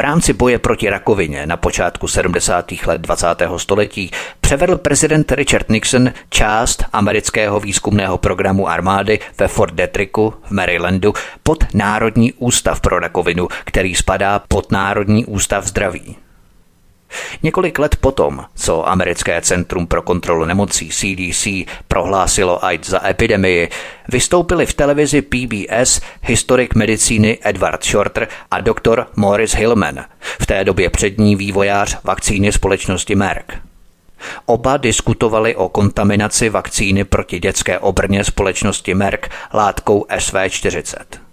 [0.01, 2.73] V rámci boje proti rakovině na počátku 70.
[2.87, 3.27] let 20.
[3.57, 4.11] století
[4.41, 11.65] převedl prezident Richard Nixon část amerického výzkumného programu armády ve Fort Detricku v Marylandu pod
[11.75, 16.17] Národní ústav pro rakovinu, který spadá pod Národní ústav zdraví.
[17.43, 21.47] Několik let potom, co americké Centrum pro kontrolu nemocí CDC
[21.89, 23.69] prohlásilo AIDS za epidemii,
[24.09, 30.91] vystoupili v televizi PBS historik medicíny Edward Shorter a doktor Morris Hillman, v té době
[30.91, 33.53] přední vývojář vakcíny společnosti Merck.
[34.47, 41.30] Oba diskutovali o kontaminaci vakcíny proti dětské obrně společnosti Merck látkou SV40.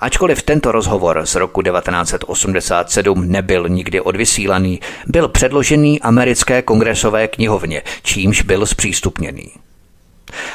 [0.00, 8.42] Ačkoliv tento rozhovor z roku 1987 nebyl nikdy odvysílaný, byl předložený americké kongresové knihovně, čímž
[8.42, 9.50] byl zpřístupněný.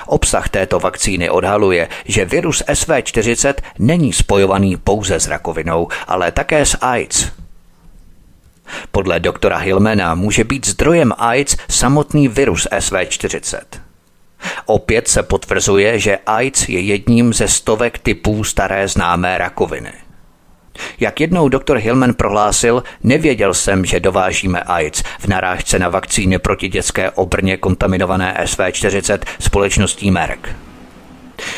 [0.07, 6.77] Obsah této vakcíny odhaluje, že virus SV40 není spojovaný pouze s rakovinou, ale také s
[6.81, 7.27] AIDS.
[8.91, 13.82] Podle doktora Hillmana může být zdrojem AIDS samotný virus SV40.
[14.65, 19.93] Opět se potvrzuje, že AIDS je jedním ze stovek typů staré známé rakoviny.
[20.99, 26.69] Jak jednou doktor Hillman prohlásil, nevěděl jsem, že dovážíme AIDS v narážce na vakcíny proti
[26.69, 30.49] dětské obrně kontaminované SV40 společností Merck.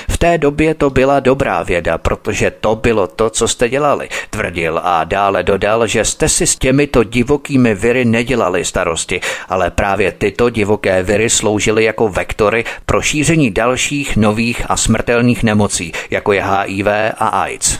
[0.10, 4.82] V té době to byla dobrá věda, protože to bylo to, co jste dělali, tvrdil
[4.84, 10.50] a dále dodal, že jste si s těmito divokými viry nedělali starosti, ale právě tyto
[10.50, 16.88] divoké viry sloužily jako vektory pro šíření dalších nových a smrtelných nemocí, jako je HIV
[17.18, 17.80] a AIDS.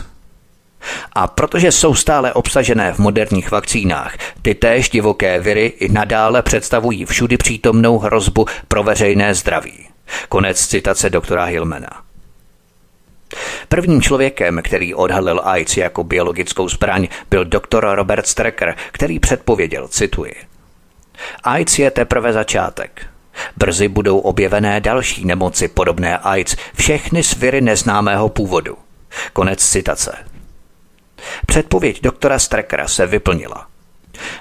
[1.12, 7.04] A protože jsou stále obsažené v moderních vakcínách, ty též divoké viry i nadále představují
[7.04, 9.95] všudy přítomnou hrozbu pro veřejné zdraví.
[10.28, 12.02] Konec citace doktora Hillmana.
[13.68, 20.34] Prvním člověkem, který odhalil AIDS jako biologickou zbraň, byl doktor Robert Strecker, který předpověděl, cituji.
[21.44, 23.06] AIDS je teprve začátek.
[23.56, 28.78] Brzy budou objevené další nemoci podobné AIDS, všechny s viry neznámého původu.
[29.32, 30.16] Konec citace.
[31.46, 33.66] Předpověď doktora Streckera se vyplnila.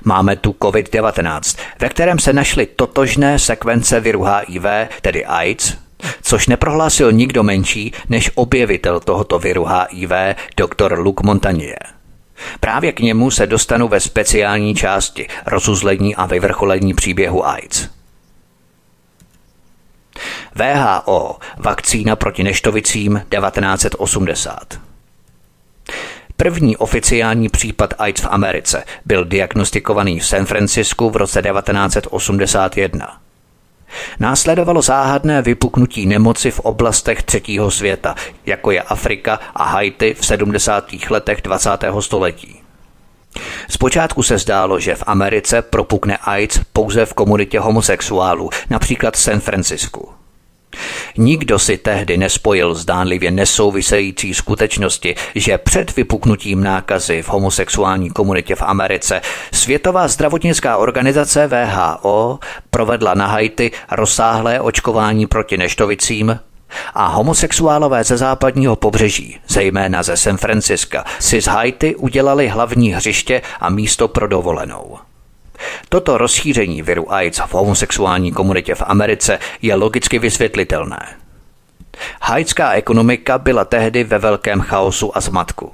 [0.03, 4.65] Máme tu COVID-19, ve kterém se našly totožné sekvence viru HIV,
[5.01, 5.73] tedy AIDS,
[6.21, 10.11] což neprohlásil nikdo menší než objevitel tohoto viru HIV,
[10.57, 11.79] doktor Luc Montagnier.
[12.59, 17.89] Právě k němu se dostanu ve speciální části rozuzlení a vyvrcholení příběhu AIDS.
[20.55, 24.79] VHO, vakcína proti neštovicím 1980.
[26.37, 33.17] První oficiální případ AIDS v Americe byl diagnostikovaný v San Francisku v roce 1981.
[34.19, 40.85] Následovalo záhadné vypuknutí nemoci v oblastech třetího světa, jako je Afrika a Haiti v 70.
[41.09, 41.69] letech 20.
[41.99, 42.61] století.
[43.69, 49.39] Zpočátku se zdálo, že v Americe propukne AIDS pouze v komunitě homosexuálů, například v San
[49.39, 50.09] Francisku.
[51.17, 58.61] Nikdo si tehdy nespojil zdánlivě nesouvisející skutečnosti, že před vypuknutím nákazy v homosexuální komunitě v
[58.61, 66.39] Americe Světová zdravotnická organizace VHO provedla na Haiti rozsáhlé očkování proti neštovicím
[66.93, 73.41] a homosexuálové ze západního pobřeží, zejména ze San Franciska, si z Haiti udělali hlavní hřiště
[73.59, 74.97] a místo pro dovolenou.
[75.89, 81.15] Toto rozšíření viru AIDS v homosexuální komunitě v Americe je logicky vysvětlitelné.
[82.21, 85.73] Haitská ekonomika byla tehdy ve velkém chaosu a zmatku.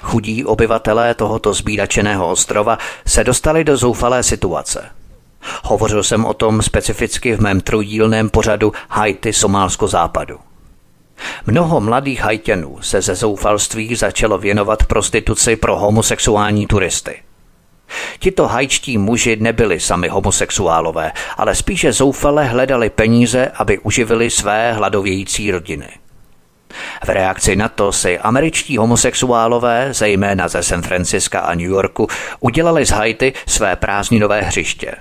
[0.00, 4.90] Chudí obyvatelé tohoto zbídačeného ostrova se dostali do zoufalé situace.
[5.64, 10.38] Hovořil jsem o tom specificky v mém trojdílném pořadu Haiti Somálsko západu.
[11.46, 17.22] Mnoho mladých hajtěnů se ze zoufalství začalo věnovat prostituci pro homosexuální turisty–
[18.18, 25.50] Tito hajčtí muži nebyli sami homosexuálové, ale spíše zoufale hledali peníze, aby uživili své hladovějící
[25.50, 25.88] rodiny.
[27.04, 32.06] V reakci na to si američtí homosexuálové, zejména ze San Franciska a New Yorku,
[32.40, 34.94] udělali z Haiti své prázdninové hřiště.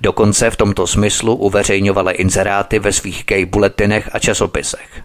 [0.00, 5.02] Dokonce v tomto smyslu uveřejňovali inzeráty ve svých gay bulletinech a časopisech.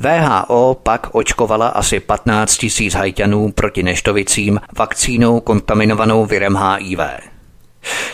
[0.00, 7.00] VHO pak očkovala asi 15 tisíc hajťanů proti neštovicím vakcínou kontaminovanou virem HIV.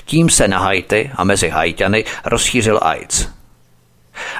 [0.05, 3.29] Tím se na Haiti a mezi hajťany rozšířil AIDS.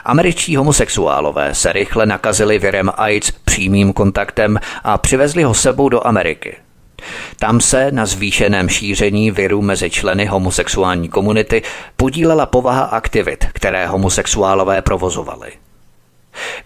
[0.05, 6.57] Američtí homosexuálové se rychle nakazili virem AIDS přímým kontaktem a přivezli ho sebou do Ameriky.
[7.39, 11.63] Tam se na zvýšeném šíření viru mezi členy homosexuální komunity
[11.97, 15.53] podílela povaha aktivit, které homosexuálové provozovali.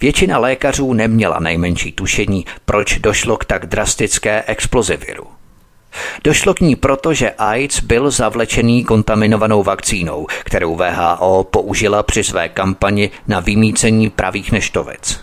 [0.00, 5.26] Většina lékařů neměla nejmenší tušení, proč došlo k tak drastické explozi viru.
[6.24, 12.48] Došlo k ní proto, že AIDS byl zavlečený kontaminovanou vakcínou, kterou VHO použila při své
[12.48, 15.20] kampani na vymícení pravých neštovic.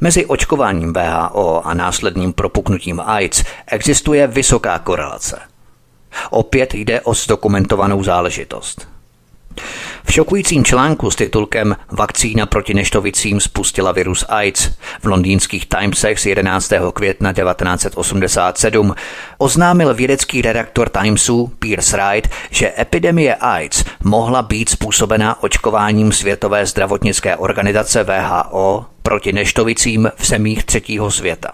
[0.00, 5.40] Mezi očkováním VHO a následným propuknutím AIDS existuje vysoká korelace.
[6.30, 8.93] Opět jde o zdokumentovanou záležitost.
[10.04, 16.26] V šokujícím článku s titulkem Vakcína proti neštovicím spustila virus AIDS v londýnských Timesech z
[16.26, 16.72] 11.
[16.94, 18.94] května 1987
[19.38, 27.36] oznámil vědecký redaktor Timesu Pierce Wright, že epidemie AIDS mohla být způsobena očkováním Světové zdravotnické
[27.36, 31.50] organizace VHO proti neštovicím v zemích třetího světa.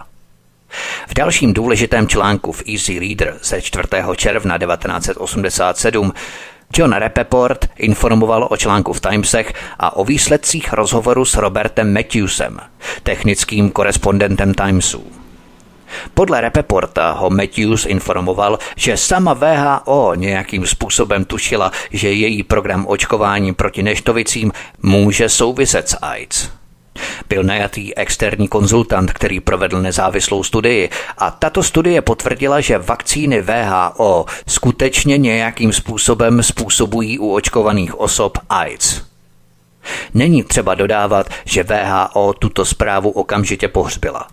[1.09, 3.85] V dalším důležitém článku v Easy Reader ze 4.
[4.17, 6.13] června 1987
[6.77, 12.59] John Rappaport informoval o článku v Timesech a o výsledcích rozhovoru s Robertem Matthewsem,
[13.03, 15.05] technickým korespondentem Timesu.
[16.15, 23.55] Podle Repeporta ho Matthews informoval, že sama VHO nějakým způsobem tušila, že její program očkování
[23.55, 24.53] proti neštovicím
[24.83, 26.60] může souviset s AIDS.
[27.29, 34.27] Byl najatý externí konzultant, který provedl nezávislou studii a tato studie potvrdila, že vakcíny VHO
[34.49, 39.03] skutečně nějakým způsobem způsobují u očkovaných osob AIDS.
[40.15, 44.29] Není třeba dodávat, že VHO tuto zprávu okamžitě pohřbila.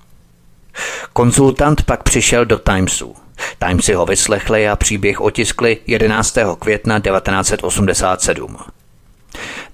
[1.13, 3.15] Konzultant pak přišel do Timesu.
[3.59, 6.37] Timesy ho vyslechli a příběh otiskli 11.
[6.59, 8.57] května 1987.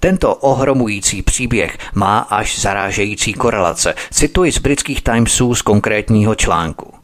[0.00, 3.94] Tento ohromující příběh má až zarážející korelace.
[4.12, 6.94] Cituji z britských Timesů z konkrétního článku.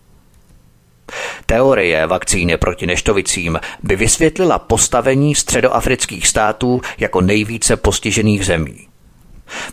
[1.46, 8.86] Teorie vakcíny proti neštovicím by vysvětlila postavení středoafrických států jako nejvíce postižených zemí.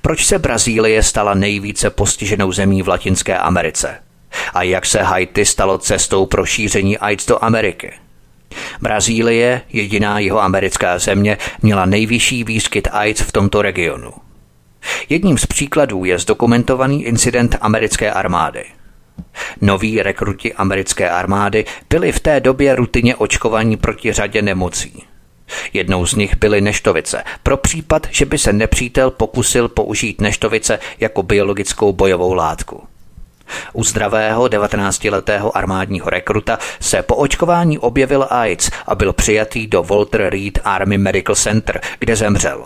[0.01, 3.99] Proč se Brazílie stala nejvíce postiženou zemí v Latinské Americe?
[4.53, 7.93] A jak se Haiti stalo cestou pro šíření AIDS do Ameriky?
[8.81, 14.13] Brazílie, jediná jeho americká země, měla nejvyšší výskyt AIDS v tomto regionu.
[15.09, 18.65] Jedním z příkladů je zdokumentovaný incident americké armády.
[19.61, 25.03] Noví rekruti americké armády byli v té době rutině očkovaní proti řadě nemocí.
[25.73, 31.23] Jednou z nich byly neštovice, pro případ, že by se nepřítel pokusil použít neštovice jako
[31.23, 32.87] biologickou bojovou látku.
[33.73, 40.29] U zdravého 19-letého armádního rekruta se po očkování objevil AIDS a byl přijatý do Walter
[40.29, 42.65] Reed Army Medical Center, kde zemřel.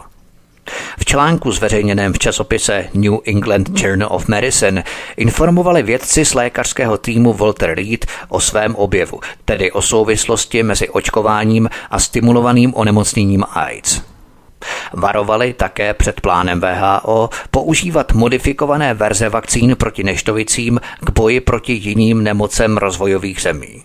[0.97, 4.83] V článku zveřejněném v časopise New England Journal of Medicine
[5.17, 11.69] informovali vědci z lékařského týmu Walter Reed o svém objevu, tedy o souvislosti mezi očkováním
[11.89, 14.10] a stimulovaným onemocněním AIDS.
[14.93, 22.23] Varovali také před plánem VHO používat modifikované verze vakcín proti neštovicím k boji proti jiným
[22.23, 23.83] nemocem rozvojových zemí.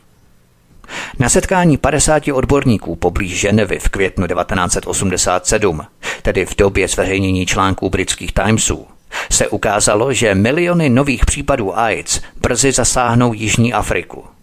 [1.18, 5.82] Na setkání 50 odborníků poblíž Ženevy v květnu 1987,
[6.22, 8.86] tedy v době zveřejnění článků britských Timesů,
[9.30, 14.24] se ukázalo, že miliony nových případů AIDS brzy zasáhnou Jižní Afriku–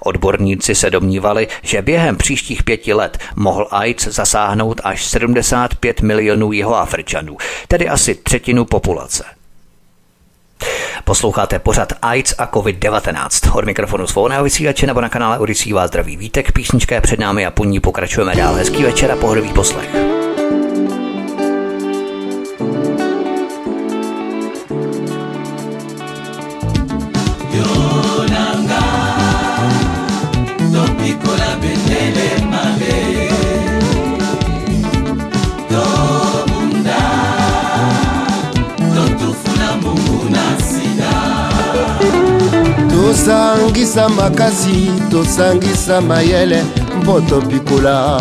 [0.00, 6.76] Odborníci se domnívali, že během příštích pěti let mohl AIDS zasáhnout až 75 milionů jeho
[6.76, 7.36] Afričanů,
[7.68, 9.24] tedy asi třetinu populace.
[11.04, 13.58] Posloucháte pořad AIDS a COVID-19.
[13.58, 17.46] Od mikrofonu svobodného vysílače nebo na kanále Odisí vás zdraví vítek, písnička je před námi
[17.46, 18.54] a po ní pokračujeme dál.
[18.54, 20.13] Hezký večer a pohodový poslech.
[43.04, 46.64] Tosangisa makasi tosangisa mayele
[47.02, 48.20] mpo topikola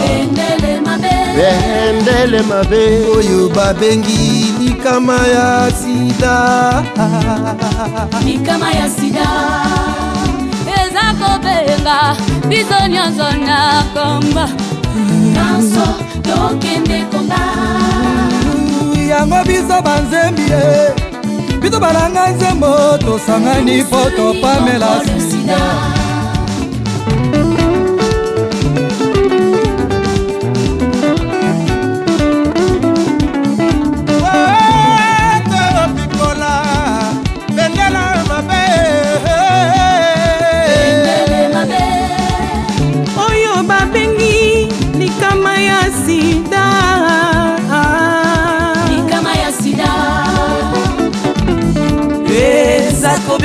[1.35, 3.05] bendele mabe.
[3.17, 6.83] Oyo babengi likama ya sida.
[8.25, 9.27] Likama ya sida.
[10.67, 12.15] Eza kobenga
[12.49, 14.49] biso nyonso na komba.
[15.33, 15.87] Nyonso
[16.23, 17.39] tokende komba.
[19.09, 20.93] Yango biso banzembi ye
[21.63, 25.01] biso balanga nzembo tosangani mpo topamela.
[25.29, 25.92] Sida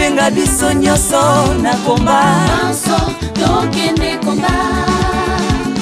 [0.08, 2.22] kobenga biso nyonso na komba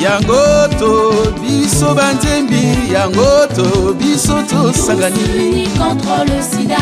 [0.01, 6.77] yango to biso banzembi yango to biso tosangani contre le sida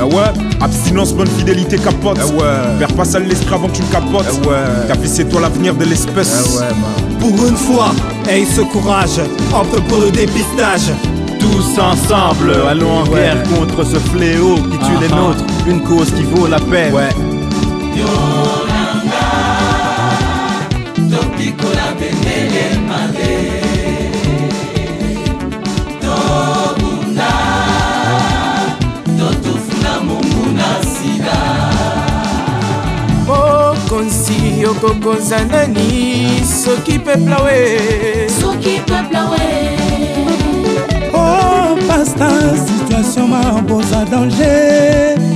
[0.00, 2.18] Ah ouais, abstinence, bonne fidélité, capote.
[2.20, 4.24] Ah ouais, perds pas ça l'esprit avant que tu le capotes.
[4.26, 6.32] Ah ouais, ta vie c'est toi l'avenir de l'espèce.
[6.34, 7.18] Ah ouais, man.
[7.20, 7.92] Pour une fois,
[8.28, 9.20] aie ce courage,
[9.54, 10.90] opte pour le dépistage.
[11.38, 13.20] Tous ensemble, allons en Ouais.
[13.20, 15.16] guerre contre ce fléau qui tue les Ah, ah.
[15.20, 15.44] nôtres.
[15.66, 16.92] Une cause qui vaut la peine.
[16.94, 17.10] Ouais.
[33.92, 37.78] mokonzi tokoza nani soki peplawe
[38.40, 39.38] soki peplawe
[41.14, 42.28] oh pasta
[42.66, 45.31] situation maboza danger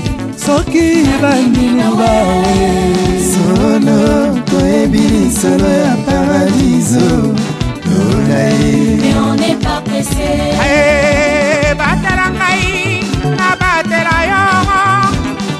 [0.47, 2.15] soki bandimbawe
[3.31, 3.99] solo
[4.47, 7.35] toyebi lisolo ya paradiso.
[7.83, 9.03] Tolaye
[10.67, 13.03] eh, batela ngai
[13.39, 14.45] na batela yo.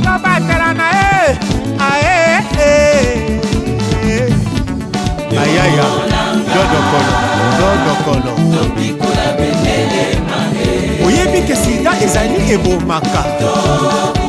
[0.05, 1.15] To batela na ye.
[1.91, 2.19] Aye
[2.63, 3.41] eh,
[4.07, 5.41] eh.
[5.43, 5.87] ayaya
[6.55, 7.13] dodokolo
[7.59, 8.33] dodokolo
[11.07, 14.26] oyebi ke sida ezali ebomaka.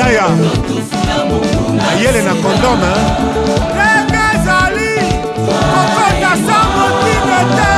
[0.00, 0.26] Ayaya
[1.90, 2.92] ayele na kondome
[3.74, 4.92] ndenge ezali
[5.46, 7.74] kokota sango tine te?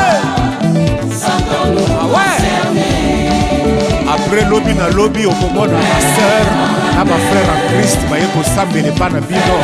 [2.02, 2.28] Awe
[4.14, 6.46] apres lobi na lobi okomona baser
[6.96, 9.56] na bafrere ya krist baye kosambela epa na bino.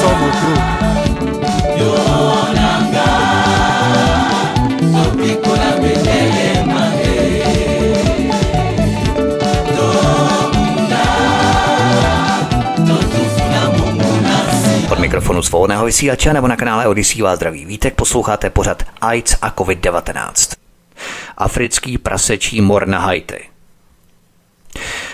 [0.00, 0.89] Somotro
[15.40, 20.56] mikrofonu svobodného vysílače nebo na kanále Odisí vás zdraví vítek posloucháte pořad AIDS a COVID-19.
[21.36, 23.48] Africký prasečí mor na Haiti.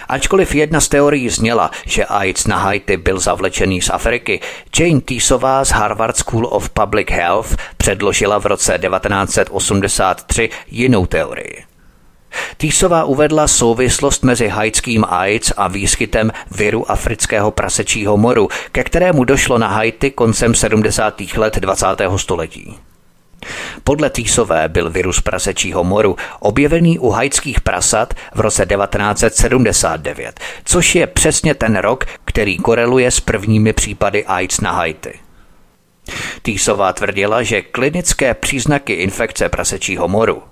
[0.09, 4.41] Ačkoliv jedna z teorií zněla, že AIDS na Haiti byl zavlečený z Afriky,
[4.79, 11.76] Jane Teesová z Harvard School of Public Health předložila v roce 1983 jinou teorii.
[12.57, 19.59] Týsová uvedla souvislost mezi haitským AIDS a výskytem viru afrického prasečího moru, ke kterému došlo
[19.59, 21.21] na Haiti koncem 70.
[21.37, 21.87] let 20.
[22.17, 22.79] století.
[23.85, 31.07] Podle Týsové byl virus prasečího moru objevený u haitských prasat v roce 1979, což je
[31.07, 35.13] přesně ten rok, který koreluje s prvními případy AIDS na Haiti.
[36.43, 40.43] Týsová tvrdila, že klinické příznaky infekce prasečího moru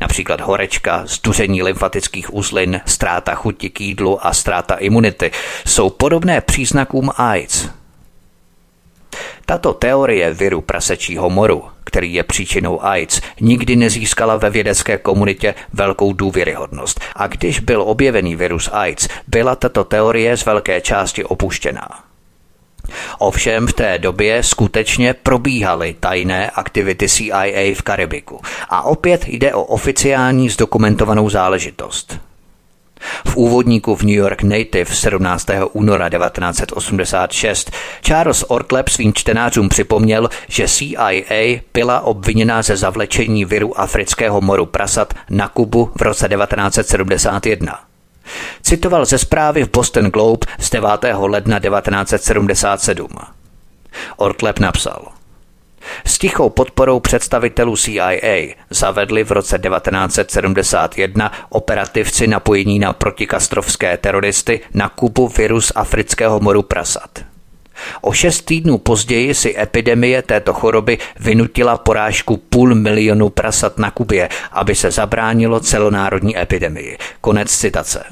[0.00, 5.30] Například horečka, zduření lymfatických uzlin, ztráta chuti k jídlu a ztráta imunity
[5.66, 7.68] jsou podobné příznakům AIDS.
[9.46, 16.12] Tato teorie viru prasečího moru, který je příčinou AIDS, nikdy nezískala ve vědecké komunitě velkou
[16.12, 17.00] důvěryhodnost.
[17.16, 22.07] A když byl objevený virus AIDS, byla tato teorie z velké části opuštěná.
[23.18, 29.62] Ovšem v té době skutečně probíhaly tajné aktivity CIA v Karibiku a opět jde o
[29.62, 32.18] oficiální zdokumentovanou záležitost.
[33.26, 35.46] V úvodníku v New York Native 17.
[35.72, 37.70] února 1986
[38.02, 41.10] Charles Ortleb svým čtenářům připomněl, že CIA
[41.74, 47.87] byla obviněna ze zavlečení viru afrického moru prasat na Kubu v roce 1971.
[48.62, 50.90] Citoval ze zprávy v Boston Globe z 9.
[51.18, 53.08] ledna 1977.
[54.16, 55.18] Ortleb napsal
[56.04, 64.88] s tichou podporou představitelů CIA zavedli v roce 1971 operativci napojení na protikastrovské teroristy na
[64.88, 67.10] Kubu virus afrického moru prasat.
[68.00, 74.28] O šest týdnů později si epidemie této choroby vynutila porážku půl milionu prasat na Kubě,
[74.52, 76.98] aby se zabránilo celonárodní epidemii.
[77.20, 78.04] Konec citace.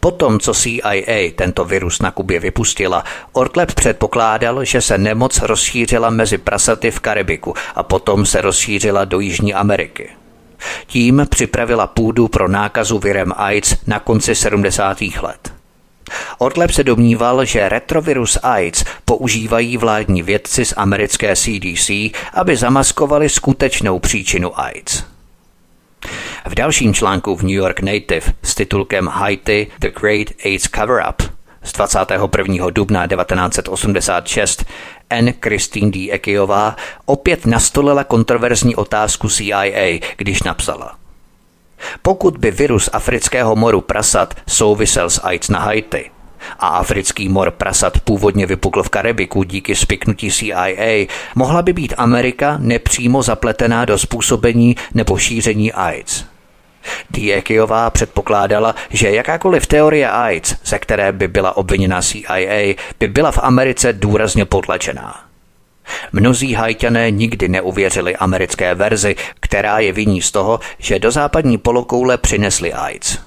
[0.00, 6.38] Potom, co CIA tento virus na Kubě vypustila, Ortleb předpokládal, že se nemoc rozšířila mezi
[6.38, 10.10] prasaty v Karibiku a potom se rozšířila do Jižní Ameriky.
[10.86, 15.00] Tím připravila půdu pro nákazu virem AIDS na konci 70.
[15.22, 15.59] let.
[16.38, 21.90] Ortleb se domníval, že retrovirus AIDS používají vládní vědci z americké CDC,
[22.34, 25.04] aby zamaskovali skutečnou příčinu AIDS.
[26.46, 31.30] V dalším článku v New York Native s titulkem Haiti The Great AIDS Cover-Up
[31.62, 32.70] z 21.
[32.70, 34.64] dubna 1986
[35.10, 35.34] N.
[35.42, 36.12] Christine D.
[36.12, 40.99] Ekijová opět nastolila kontroverzní otázku CIA, když napsala.
[42.02, 46.10] Pokud by virus afrického moru prasat souvisel s AIDS na Haiti,
[46.58, 52.56] a africký mor prasat původně vypukl v Karibiku díky spiknutí CIA, mohla by být Amerika
[52.58, 56.24] nepřímo zapletená do způsobení nebo šíření AIDS.
[57.10, 63.38] Diekijová předpokládala, že jakákoliv teorie AIDS, ze které by byla obviněna CIA, by byla v
[63.42, 65.29] Americe důrazně potlačená.
[66.12, 72.18] Mnozí hajťané nikdy neuvěřili americké verzi, která je viní z toho, že do západní polokoule
[72.18, 73.18] přinesli AIDS.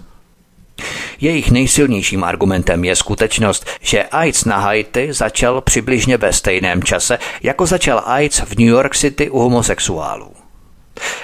[1.21, 7.65] Jejich nejsilnějším argumentem je skutečnost, že AIDS na Haiti začal přibližně ve stejném čase, jako
[7.65, 10.31] začal AIDS v New York City u homosexuálů.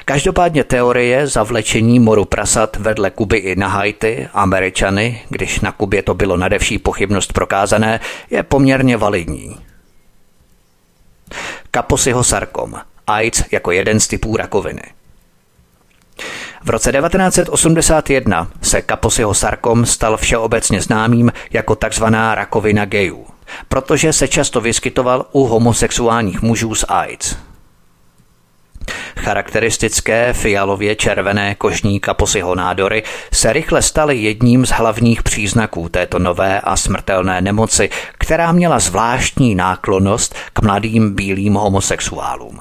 [0.05, 6.13] Každopádně teorie zavlečení moru prasat vedle Kuby i na Haiti, Američany, když na Kubě to
[6.13, 7.99] bylo nadevší pochybnost prokázané,
[8.29, 9.68] je poměrně validní.
[11.71, 12.75] Kaposiho sarkom,
[13.07, 14.81] AIDS jako jeden z typů rakoviny.
[16.63, 23.25] V roce 1981 se Kaposiho sarkom stal všeobecně známým jako takzvaná rakovina gejů,
[23.67, 27.35] protože se často vyskytoval u homosexuálních mužů s AIDS–
[29.17, 36.61] Charakteristické fialově červené kožní kaposyho nádory se rychle staly jedním z hlavních příznaků této nové
[36.61, 42.59] a smrtelné nemoci, která měla zvláštní náklonost k mladým bílým homosexuálům.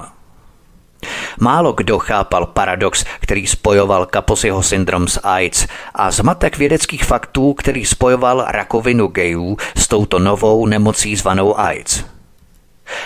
[1.39, 7.85] Málo kdo chápal paradox, který spojoval Kaposiho syndrom s AIDS a zmatek vědeckých faktů, který
[7.85, 12.03] spojoval rakovinu gejů s touto novou nemocí zvanou AIDS–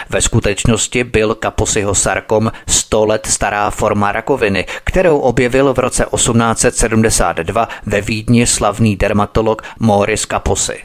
[0.09, 7.67] ve skutečnosti byl Kaposiho sarkom 100 let stará forma rakoviny, kterou objevil v roce 1872
[7.86, 10.84] ve Vídni slavný dermatolog Moris Kaposi.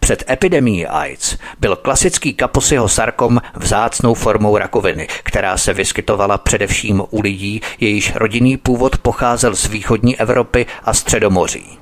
[0.00, 7.20] Před epidemií AIDS byl klasický Kaposiho sarkom vzácnou formou rakoviny, která se vyskytovala především u
[7.20, 11.77] lidí, jejíž rodinný původ pocházel z východní Evropy a Středomoří.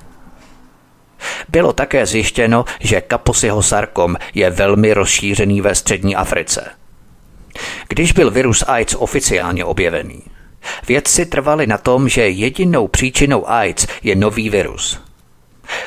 [1.49, 6.71] Bylo také zjištěno, že kaposiho sarkom je velmi rozšířený ve střední Africe.
[7.87, 10.23] Když byl virus AIDS oficiálně objevený,
[10.87, 14.99] vědci trvali na tom, že jedinou příčinou AIDS je nový virus.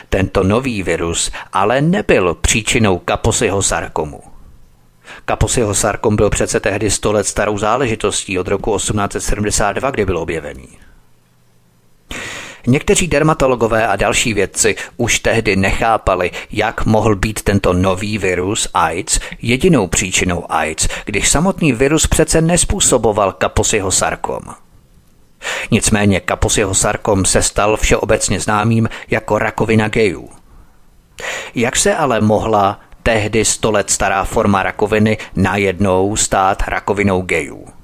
[0.08, 4.22] Tento nový virus ale nebyl příčinou kaposiho sarkomu.
[5.24, 10.68] Kaposiho sarkom byl přece tehdy 100 let starou záležitostí od roku 1872, kdy byl objevený.
[12.66, 19.20] Někteří dermatologové a další vědci už tehdy nechápali, jak mohl být tento nový virus AIDS
[19.42, 24.42] jedinou příčinou AIDS, když samotný virus přece nespůsoboval Kaposiho sarkom.
[25.70, 30.28] Nicméně Kaposiho sarkom se stal všeobecně známým jako rakovina gejů.
[31.54, 37.79] Jak se ale mohla tehdy sto let stará forma rakoviny najednou stát rakovinou gejů?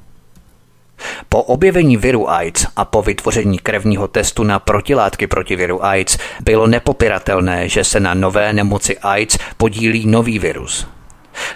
[1.28, 6.66] Po objevení viru AIDS a po vytvoření krevního testu na protilátky proti viru AIDS bylo
[6.66, 10.86] nepopiratelné, že se na nové nemoci AIDS podílí nový virus.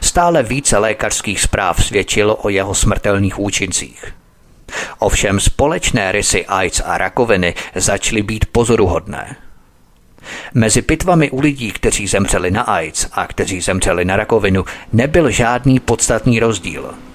[0.00, 4.14] Stále více lékařských zpráv svědčilo o jeho smrtelných účincích.
[4.98, 9.36] Ovšem společné rysy AIDS a rakoviny začaly být pozoruhodné.
[10.54, 15.80] Mezi pitvami u lidí, kteří zemřeli na AIDS a kteří zemřeli na rakovinu, nebyl žádný
[15.80, 16.94] podstatný rozdíl–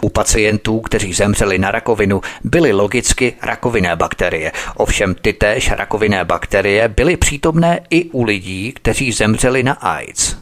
[0.00, 4.52] u pacientů, kteří zemřeli na rakovinu, byly logicky rakovinné bakterie.
[4.76, 10.36] Ovšem ty též rakovinné bakterie byly přítomné i u lidí, kteří zemřeli na AIDS.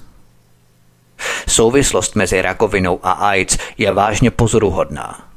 [1.48, 5.30] Souvislost mezi rakovinou a AIDS je vážně pozoruhodná.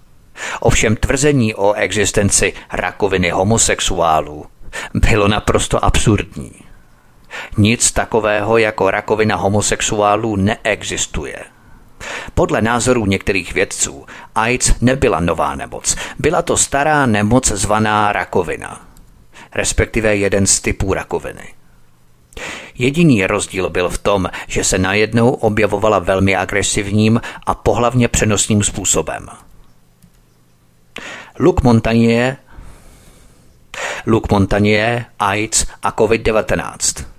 [0.60, 4.46] Ovšem tvrzení o existenci rakoviny homosexuálů
[4.94, 6.52] bylo naprosto absurdní.
[7.58, 11.53] Nic takového jako rakovina homosexuálů neexistuje.
[12.34, 18.88] Podle názorů některých vědců AIDS nebyla nová nemoc, byla to stará nemoc zvaná rakovina,
[19.56, 21.54] respektive jeden z typů rakoviny.
[22.78, 29.28] Jediný rozdíl byl v tom, že se najednou objevovala velmi agresivním a pohlavně přenosným způsobem.
[31.40, 32.38] Luc Montagnier
[34.08, 37.13] Luc Montagnier, AIDS a COVID-19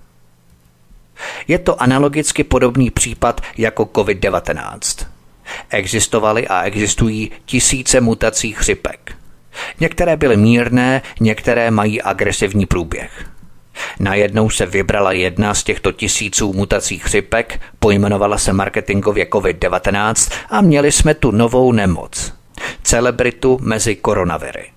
[1.49, 5.07] je to analogicky podobný případ jako COVID-19.
[5.71, 9.17] Existovaly a existují tisíce mutací chřipek.
[9.81, 13.27] Některé byly mírné, některé mají agresivní průběh.
[14.01, 20.93] Najednou se vybrala jedna z těchto tisíců mutací chřipek, pojmenovala se marketingově COVID-19 a měli
[20.93, 22.33] jsme tu novou nemoc.
[22.83, 24.71] Celebritu mezi koronaviry.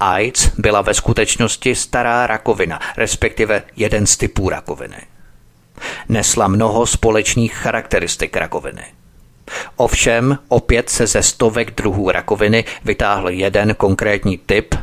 [0.00, 4.96] AIDS byla ve skutečnosti stará rakovina, respektive jeden z typů rakoviny
[6.08, 8.84] nesla mnoho společných charakteristik rakoviny.
[9.76, 14.74] Ovšem, opět se ze stovek druhů rakoviny vytáhl jeden konkrétní typ,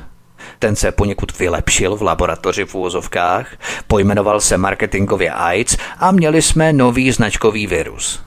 [0.60, 3.48] ten se poněkud vylepšil v laboratoři v úvozovkách,
[3.88, 8.22] pojmenoval se marketingově AIDS a měli jsme nový značkový virus.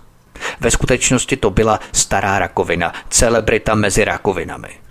[0.61, 4.86] Ve skutečnosti to byla stará rakovina, celebrita mezi rakovinami.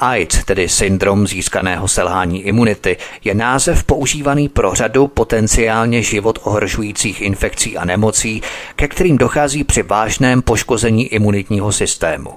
[0.00, 7.78] AIDS, tedy syndrom získaného selhání imunity, je název používaný pro řadu potenciálně život ohrožujících infekcí
[7.78, 8.42] a nemocí,
[8.76, 12.30] ke kterým dochází při vážném poškození imunitního systému.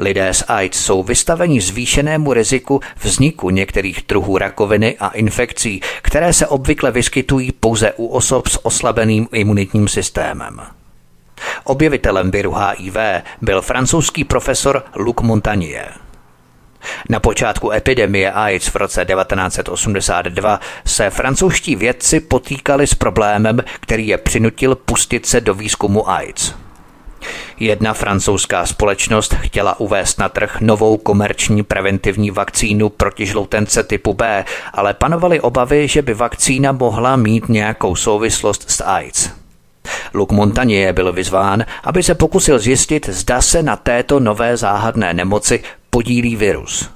[0.00, 6.46] Lidé s AIDS jsou vystaveni zvýšenému riziku vzniku některých druhů rakoviny a infekcí, které se
[6.46, 10.60] obvykle vyskytují pouze u osob s oslabeným imunitním systémem.
[11.64, 12.96] Objevitelem viru HIV
[13.42, 16.05] byl francouzský profesor Luc Montagnier.
[17.08, 24.18] Na počátku epidemie AIDS v roce 1982 se francouzští vědci potýkali s problémem, který je
[24.18, 26.54] přinutil pustit se do výzkumu AIDS.
[27.60, 34.44] Jedna francouzská společnost chtěla uvést na trh novou komerční preventivní vakcínu proti žloutence typu B,
[34.72, 39.30] ale panovaly obavy, že by vakcína mohla mít nějakou souvislost s AIDS.
[40.14, 45.62] Luc Montagnier byl vyzván, aby se pokusil zjistit, zda se na této nové záhadné nemoci
[45.96, 46.90] podílí virus.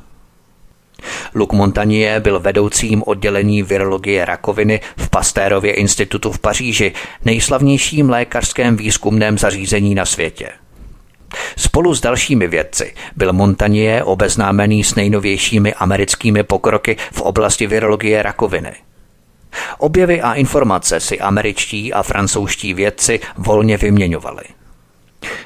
[1.35, 6.93] Luc Montagnier byl vedoucím oddělení virologie rakoviny v Pastérově institutu v Paříži,
[7.25, 10.51] nejslavnějším lékařském výzkumném zařízení na světě.
[11.57, 18.73] Spolu s dalšími vědci byl Montagnier obeznámený s nejnovějšími americkými pokroky v oblasti virologie rakoviny.
[19.79, 24.43] Objevy a informace si američtí a francouzští vědci volně vyměňovali–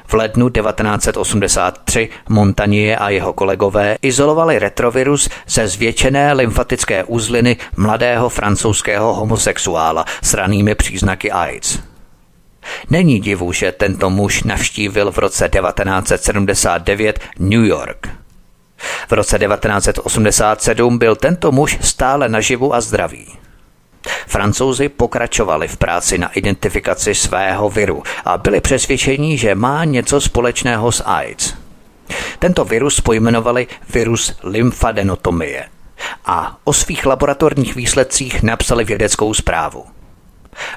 [0.07, 9.13] v lednu 1983 Montagnier a jeho kolegové izolovali retrovirus ze zvětšené lymfatické uzliny mladého francouzského
[9.13, 11.79] homosexuála s ranými příznaky AIDS.
[12.89, 18.09] Není divu, že tento muž navštívil v roce 1979 New York.
[19.07, 23.44] V roce 1987 byl tento muž stále naživu a zdravý.
[24.27, 30.91] Francouzi pokračovali v práci na identifikaci svého viru a byli přesvědčeni, že má něco společného
[30.91, 31.53] s AIDS.
[32.39, 35.65] Tento virus pojmenovali virus lymfadenotomie
[36.25, 39.85] a o svých laboratorních výsledcích napsali vědeckou zprávu.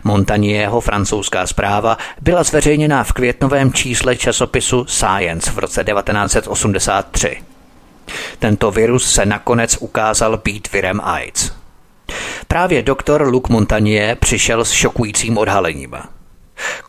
[0.04, 7.42] Montanierho francouzská zpráva byla zveřejněna v květnovém čísle časopisu Science v roce 1983.
[8.38, 11.52] Tento virus se nakonec ukázal být virem AIDS.
[12.48, 15.96] Právě doktor Luc Montagnier přišel s šokujícím odhalením.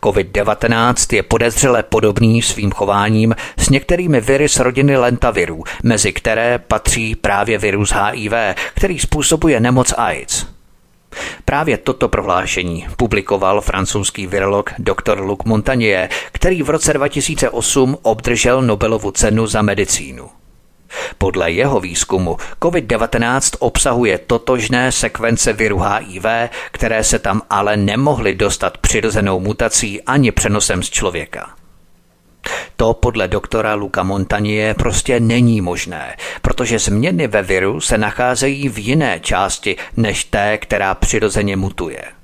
[0.02, 7.16] COVID-19 je podezřele podobný svým chováním s některými viry z rodiny lentavirů, mezi které patří
[7.16, 8.32] právě virus HIV,
[8.74, 10.46] který způsobuje nemoc AIDS.
[11.44, 15.20] Právě toto prohlášení publikoval francouzský virolog dr.
[15.20, 20.39] Luc Montagnier, který v roce 2008 obdržel Nobelovu cenu za medicínu.
[21.18, 26.24] Podle jeho výzkumu COVID-19 obsahuje totožné sekvence viru HIV,
[26.70, 31.50] které se tam ale nemohly dostat přirozenou mutací ani přenosem z člověka.
[32.76, 38.78] To podle doktora Luca Montanie prostě není možné, protože změny ve viru se nacházejí v
[38.78, 42.19] jiné části než té, která přirozeně mutuje.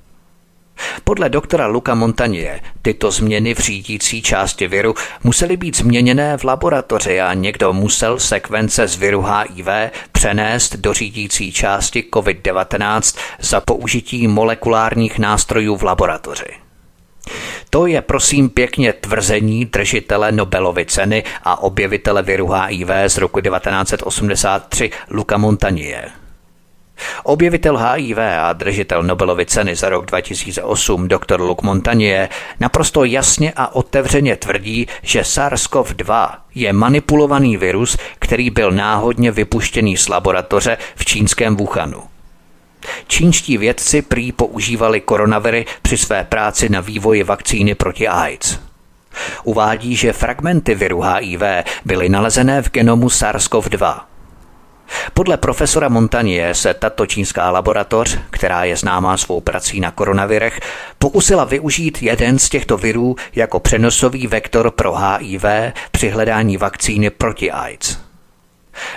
[1.03, 7.21] Podle doktora Luca Montanie tyto změny v řídící části viru musely být změněné v laboratoři
[7.21, 9.67] a někdo musel sekvence z viru HIV
[10.11, 16.67] přenést do řídící části COVID-19 za použití molekulárních nástrojů v laboratoři.
[17.69, 24.91] To je prosím pěkně tvrzení držitele Nobelovy ceny a objevitele viru HIV z roku 1983
[25.09, 26.11] Luca Montanier.
[27.23, 31.41] Objevitel HIV a držitel Nobelovy ceny za rok 2008 dr.
[31.41, 32.29] Luc Montagnier
[32.59, 40.09] naprosto jasně a otevřeně tvrdí, že SARS-CoV-2 je manipulovaný virus, který byl náhodně vypuštěný z
[40.09, 42.03] laboratoře v čínském Wuhanu.
[43.07, 48.59] Čínští vědci prý používali koronaviry při své práci na vývoji vakcíny proti AIDS.
[49.43, 51.41] Uvádí, že fragmenty viru HIV
[51.85, 53.99] byly nalezené v genomu SARS-CoV-2
[55.13, 60.59] podle profesora Montanie se tato čínská laboratoř, která je známá svou prací na koronavirech,
[60.99, 65.45] pokusila využít jeden z těchto virů jako přenosový vektor pro HIV
[65.91, 67.97] při hledání vakcíny proti AIDS.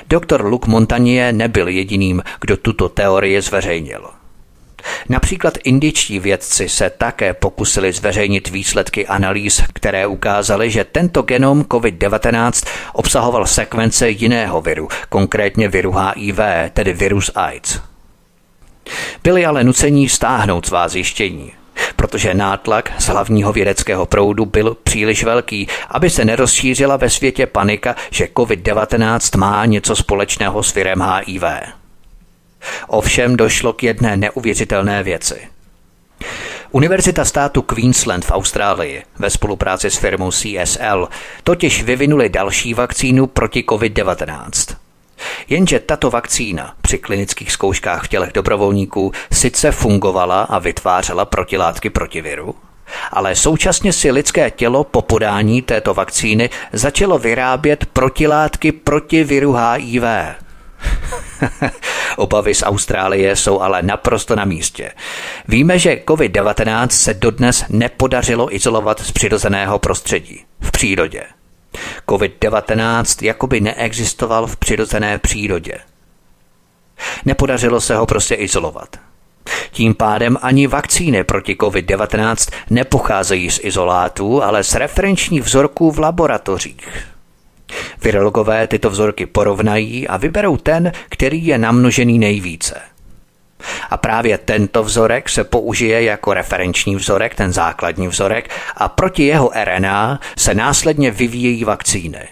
[0.09, 4.20] Doktor Luc Montagnier nebyl jediným, kdo tuto teorii zveřejnil.
[5.09, 12.66] Například indičtí vědci se také pokusili zveřejnit výsledky analýz, které ukázaly, že tento genom COVID-19
[12.93, 16.39] obsahoval sekvence jiného viru, konkrétně viru HIV,
[16.72, 17.81] tedy virus AIDS.
[19.22, 21.53] Byli ale nucení stáhnout svá zjištění,
[21.97, 27.97] protože nátlak z hlavního vědeckého proudu byl příliš velký, aby se nerozšířila ve světě panika,
[28.11, 31.43] že COVID-19 má něco společného s virem HIV.
[32.89, 35.49] Ovšem došlo k jedné neuvěřitelné věci.
[36.71, 41.09] Univerzita státu Queensland v Austrálii ve spolupráci s firmou CSL
[41.45, 44.77] totiž vyvinuli další vakcínu proti COVID-19.
[45.49, 52.21] Jenže tato vakcína při klinických zkouškách v tělech dobrovolníků sice fungovala a vytvářela protilátky proti
[52.21, 52.55] viru,
[53.13, 60.03] ale současně si lidské tělo po podání této vakcíny začalo vyrábět protilátky proti viru HIV.
[62.16, 64.93] Obavy z Austrálie jsou ale naprosto na místě.
[65.49, 71.22] Víme, že COVID-19 se dodnes nepodařilo izolovat z přirozeného prostředí, v přírodě.
[72.09, 75.78] COVID-19 jakoby neexistoval v přirozené přírodě.
[77.24, 78.97] Nepodařilo se ho prostě izolovat.
[79.70, 87.10] Tím pádem ani vakcíny proti COVID-19 nepocházejí z izolátů, ale z referenčních vzorků v laboratořích.
[88.05, 92.81] Virologové tyto vzorky porovnají a vyberou ten, který je namnožený nejvíce.
[93.91, 99.51] A právě tento vzorek se použije jako referenční vzorek, ten základní vzorek, a proti jeho
[99.65, 102.29] RNA se následně vyvíjejí vakcíny.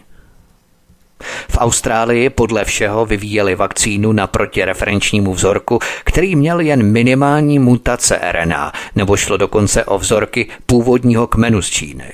[1.51, 8.73] V Austrálii podle všeho vyvíjeli vakcínu na protireferenčnímu vzorku, který měl jen minimální mutace RNA,
[8.95, 12.13] nebo šlo dokonce o vzorky původního kmenu z Číny.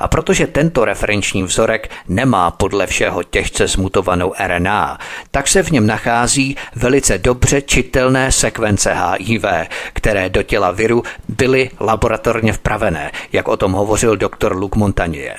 [0.00, 4.98] A protože tento referenční vzorek nemá podle všeho těžce smutovanou RNA,
[5.30, 9.44] tak se v něm nachází velice dobře čitelné sekvence HIV,
[9.92, 15.36] které do těla viru byly laboratorně vpravené, jak o tom hovořil doktor Luc Montagnier.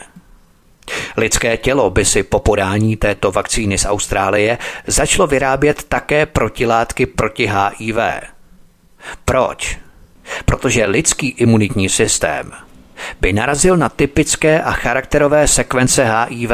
[1.17, 7.51] Lidské tělo by si po podání této vakcíny z Austrálie začalo vyrábět také protilátky proti
[7.53, 7.97] HIV.
[9.25, 9.79] Proč?
[10.45, 12.51] Protože lidský imunitní systém
[13.21, 16.51] by narazil na typické a charakterové sekvence HIV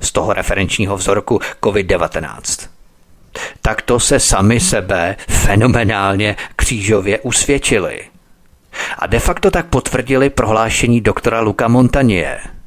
[0.00, 2.68] z toho referenčního vzorku COVID-19.
[3.62, 8.00] Takto se sami sebe fenomenálně křížově usvědčili.
[8.98, 12.40] A de facto tak potvrdili prohlášení doktora Luka Montanie–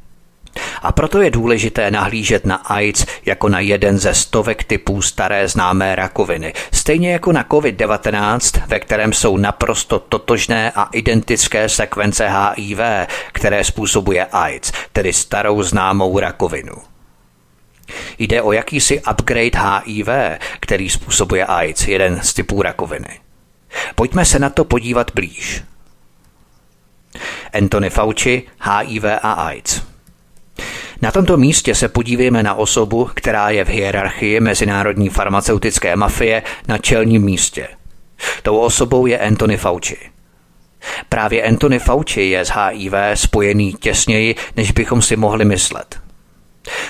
[0.81, 5.95] a proto je důležité nahlížet na AIDS jako na jeden ze stovek typů staré známé
[5.95, 12.79] rakoviny, stejně jako na COVID-19, ve kterém jsou naprosto totožné a identické sekvence HIV,
[13.31, 16.75] které způsobuje AIDS, tedy starou známou rakovinu.
[18.17, 20.07] Jde o jakýsi upgrade HIV,
[20.59, 23.19] který způsobuje AIDS, jeden z typů rakoviny.
[23.95, 25.63] Pojďme se na to podívat blíž.
[27.53, 29.94] Anthony Fauci, HIV a AIDS.
[31.01, 36.77] Na tomto místě se podívejme na osobu, která je v hierarchii mezinárodní farmaceutické mafie na
[36.77, 37.67] čelním místě.
[38.43, 39.97] Tou osobou je Anthony Fauci.
[41.09, 46.04] Právě Anthony Fauci je s HIV spojený těsněji, než bychom si mohli myslet.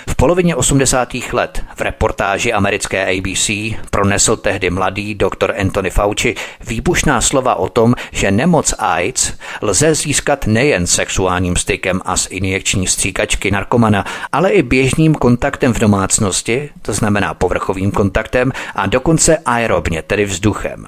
[0.09, 1.13] V polovině 80.
[1.33, 3.49] let v reportáži americké ABC
[3.89, 6.35] pronesl tehdy mladý doktor Anthony Fauci
[6.67, 12.87] výbušná slova o tom, že nemoc AIDS lze získat nejen sexuálním stykem a z injekční
[12.87, 20.01] stříkačky narkomana, ale i běžným kontaktem v domácnosti, to znamená povrchovým kontaktem a dokonce aerobně,
[20.01, 20.87] tedy vzduchem.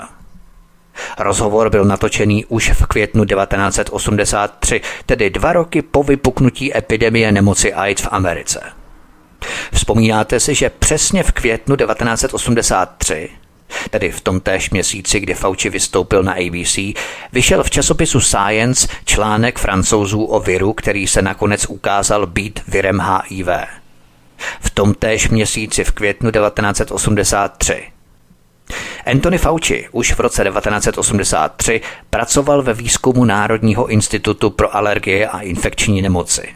[1.19, 8.01] Rozhovor byl natočený už v květnu 1983, tedy dva roky po vypuknutí epidemie nemoci AIDS
[8.01, 8.76] v Americe.
[9.73, 13.29] Vzpomínáte si, že přesně v květnu 1983
[13.89, 16.79] tedy v tom též měsíci, kdy Fauci vystoupil na ABC,
[17.33, 23.47] vyšel v časopisu Science článek francouzů o viru, který se nakonec ukázal být virem HIV.
[24.61, 27.83] V tom též měsíci v květnu 1983
[29.05, 36.01] Anthony Fauci už v roce 1983 pracoval ve výzkumu Národního institutu pro alergie a infekční
[36.01, 36.53] nemoci.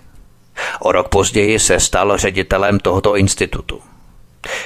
[0.80, 3.82] O rok později se stal ředitelem tohoto institutu.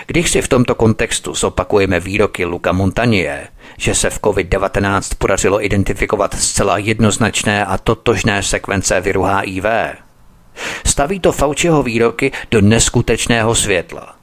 [0.07, 6.33] Když si v tomto kontextu zopakujeme výroky Luka Montanie, že se v COVID-19 podařilo identifikovat
[6.33, 9.65] zcela jednoznačné a totožné sekvence viru HIV,
[10.85, 14.15] staví to Fauciho výroky do neskutečného světla.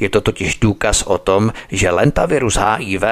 [0.00, 3.02] Je to totiž důkaz o tom, že lentavirus HIV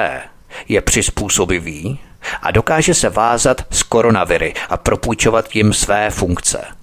[0.67, 1.99] je přizpůsobivý
[2.41, 6.65] a dokáže se vázat s koronaviry a propůjčovat jim své funkce–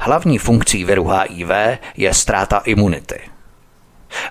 [0.00, 3.20] Hlavní funkcí viru HIV je ztráta imunity.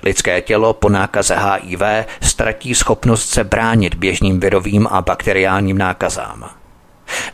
[0.03, 1.81] Lidské tělo po nákaze HIV
[2.21, 6.49] ztratí schopnost se bránit běžným virovým a bakteriálním nákazám.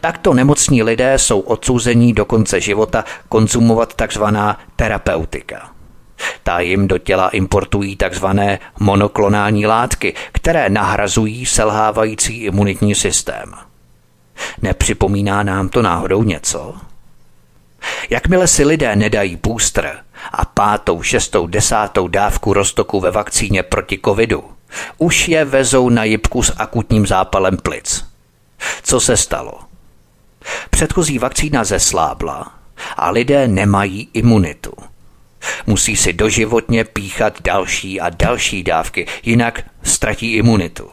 [0.02, 5.70] Takto nemocní lidé jsou odsouzení do konce života konzumovat takzvaná terapeutika.
[6.44, 13.54] Ta jim do těla importují takzvané monoklonální látky, které nahrazují selhávající imunitní systém.
[14.62, 16.74] Nepřipomíná nám to náhodou něco?
[18.10, 19.98] Jakmile si lidé nedají booster
[20.32, 24.44] a pátou, šestou, desátou dávku roztoku ve vakcíně proti covidu,
[24.98, 28.06] už je vezou na jibku s akutním zápalem plic.
[28.84, 29.60] Co se stalo?
[30.70, 32.54] Předchozí vakcína zeslábla
[32.98, 34.74] a lidé nemají imunitu.
[35.68, 40.90] Musí si doživotně píchat další a další dávky, jinak ztratí imunitu.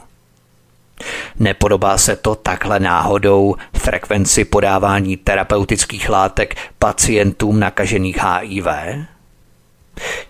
[1.38, 8.66] Nepodobá se to takhle náhodou frekvenci podávání terapeutických látek pacientům nakažených HIV?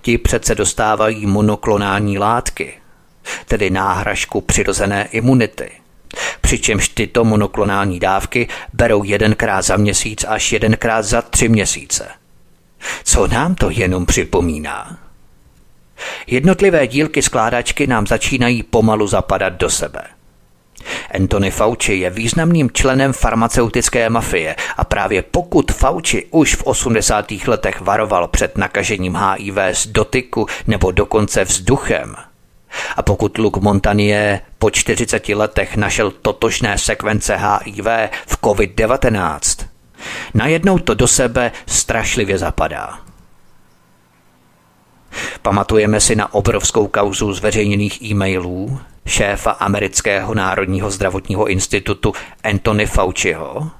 [0.02, 2.74] ti přece dostávají monoklonální látky,
[3.46, 5.70] tedy náhražku přirozené imunity.
[6.40, 12.08] Přičemž tyto monoklonální dávky berou jedenkrát za měsíc až jedenkrát za tři měsíce.
[13.04, 14.98] Co nám to jenom připomíná?
[16.26, 20.02] Jednotlivé dílky skládačky nám začínají pomalu zapadat do sebe–
[21.14, 27.32] Anthony Fauci je významným členem farmaceutické mafie a právě pokud Fauci už v 80.
[27.46, 32.16] letech varoval před nakažením HIV z dotyku nebo dokonce vzduchem,
[32.96, 37.86] a pokud Luke Montanier po 40 letech našel totožné sekvence HIV
[38.26, 39.66] v COVID-19,
[40.34, 42.98] najednou to do sebe strašlivě zapadá.
[45.42, 52.12] Pamatujeme si na obrovskou kauzu zveřejněných e-mailů šéfa amerického národního zdravotního institutu
[52.44, 53.70] Anthony Fauciho?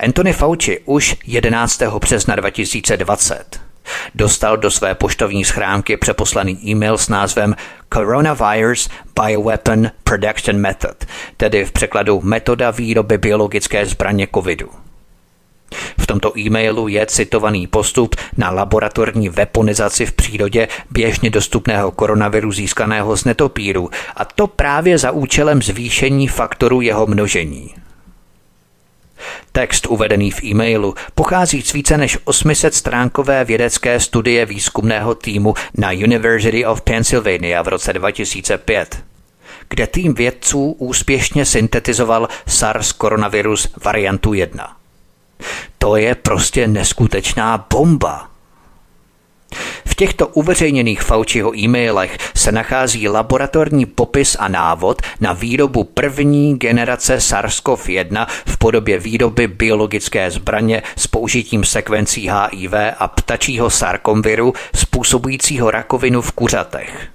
[0.00, 1.82] Anthony Fauci už 11.
[1.82, 3.66] března 2020
[4.14, 7.56] dostal do své poštovní schránky přeposlaný e-mail s názvem
[7.92, 8.88] Coronavirus
[9.22, 11.04] Bioweapon Production Method,
[11.36, 14.85] tedy v překladu metoda výroby biologické zbraně covidu.
[16.00, 23.16] V tomto e-mailu je citovaný postup na laboratorní weaponizaci v přírodě běžně dostupného koronaviru získaného
[23.16, 27.74] z netopíru a to právě za účelem zvýšení faktoru jeho množení.
[29.52, 35.90] Text uvedený v e-mailu pochází z více než 800 stránkové vědecké studie výzkumného týmu na
[35.90, 39.04] University of Pennsylvania v roce 2005
[39.68, 44.75] kde tým vědců úspěšně syntetizoval SARS koronavirus variantu 1.
[45.78, 48.30] To je prostě neskutečná bomba.
[49.86, 57.16] V těchto uveřejněných Fauciho e-mailech se nachází laboratorní popis a návod na výrobu první generace
[57.16, 66.22] SARS-CoV-1 v podobě výroby biologické zbraně s použitím sekvencí HIV a ptačího sarkomviru způsobujícího rakovinu
[66.22, 67.08] v kuřatech.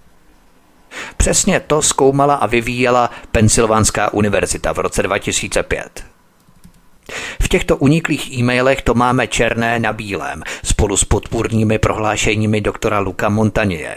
[1.17, 6.10] Přesně to zkoumala a vyvíjela Pensylvánská univerzita v roce 2005.
[7.41, 13.29] V těchto uniklých e-mailech to máme černé na bílém, spolu s podpůrnými prohlášeními doktora Luka
[13.29, 13.95] Montanie.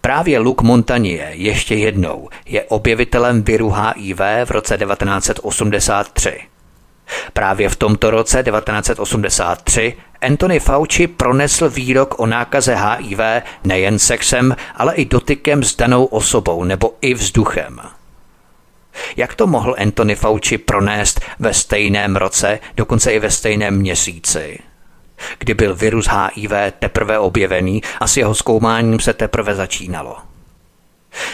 [0.00, 6.40] Právě Luke Montanie ještě jednou je objevitelem viru HIV v roce 1983.
[7.32, 13.18] Právě v tomto roce 1983 Anthony Fauci pronesl výrok o nákaze HIV
[13.64, 17.80] nejen sexem, ale i dotykem s danou osobou nebo i vzduchem.
[19.16, 24.58] Jak to mohl Anthony Fauci pronést ve stejném roce, dokonce i ve stejném měsíci?
[25.38, 30.16] kdy byl virus HIV teprve objevený a s jeho zkoumáním se teprve začínalo.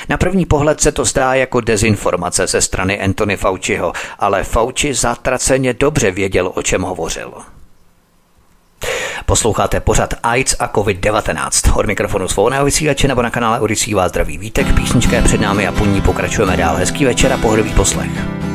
[0.08, 5.74] Na první pohled se to zdá jako dezinformace ze strany Anthony Fauciho, ale Fauci zatraceně
[5.74, 7.32] dobře věděl, o čem hovořil.
[9.30, 11.78] Posloucháte pořad AIDS a COVID-19.
[11.78, 15.66] Od mikrofonu svobodného vysílače nebo na kanále Odisí vás zdraví vítek, písnička je před námi
[15.66, 16.76] a po ní pokračujeme dál.
[16.76, 18.49] Hezký večer a pohodový poslech.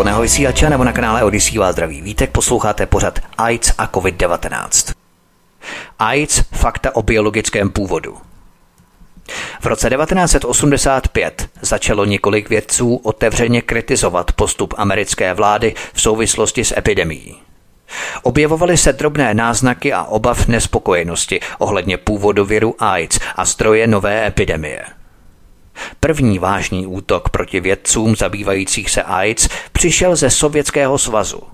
[0.00, 4.94] Svobodného vysílače nebo na kanále Odisí vás zdraví Vítek, posloucháte pořad AIDS a COVID-19.
[5.98, 8.16] AIDS– fakta o biologickém původu.
[9.60, 17.36] V roce 1985 začalo několik vědců otevřeně kritizovat postup americké vlády v souvislosti s epidemií.
[18.22, 24.99] Objevovaly se drobné náznaky a obav nespokojenosti ohledně původu viru AIDS a stroje nové epidemie.
[26.00, 31.42] První vážný útok proti vědcům zabývajících se AIDS přišel ze Sovětského svazu–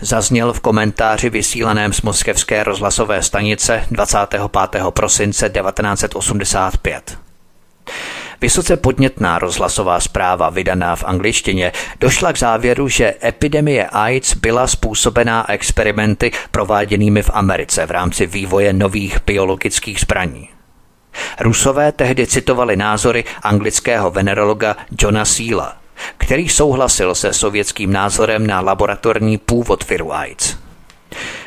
[0.00, 4.42] Zazněl v komentáři vysílaném z moskevské rozhlasové stanice 25.
[4.90, 7.18] prosince 1985.
[8.40, 15.50] Vysoce podnětná rozhlasová zpráva vydaná v angličtině došla k závěru, že epidemie AIDS byla způsobená
[15.50, 20.48] experimenty prováděnými v Americe v rámci vývoje nových biologických zbraní.
[21.40, 25.76] Rusové tehdy citovali názory anglického venerologa Johna Seala,
[26.18, 30.56] který souhlasil se sovětským názorem na laboratorní původ viru AIDS.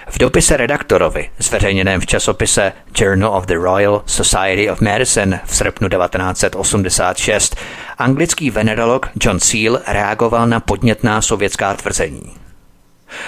[0.10, 5.90] V dopise redaktorovi, zveřejněném v časopise Journal of the Royal Society of Medicine v srpnu
[5.90, 7.56] 1986,
[7.98, 12.43] anglický venerolog John Seal reagoval na podnětná sovětská tvrzení.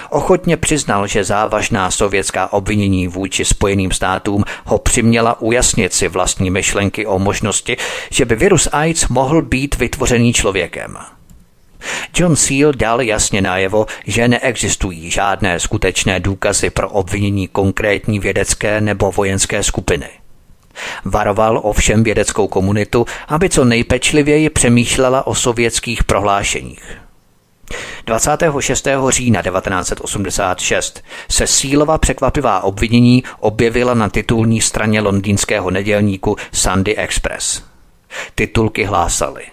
[0.10, 7.06] Ochotně přiznal, že závažná sovětská obvinění vůči Spojeným státům ho přiměla ujasnit si vlastní myšlenky
[7.06, 7.78] o možnosti,
[8.10, 10.98] že by virus AIDS mohl být vytvořený člověkem.
[12.16, 19.12] John Seal dal jasně najevo, že neexistují žádné skutečné důkazy pro obvinění konkrétní vědecké nebo
[19.12, 20.10] vojenské skupiny.
[21.06, 27.05] Varoval ovšem vědeckou komunitu, aby co nejpečlivěji přemýšlela o sovětských prohlášeních.
[28.06, 28.88] 26.
[29.10, 37.64] října 1986 se Sílova překvapivá obvinění objevila na titulní straně londýnského nedělníku Sunday Express.
[38.36, 39.44] Titulky hlásaly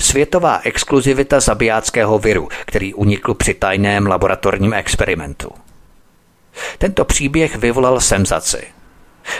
[0.00, 5.50] Světová exkluzivita zabijáckého viru, který unikl při tajném laboratorním experimentu.
[6.78, 8.75] Tento příběh vyvolal senzaci.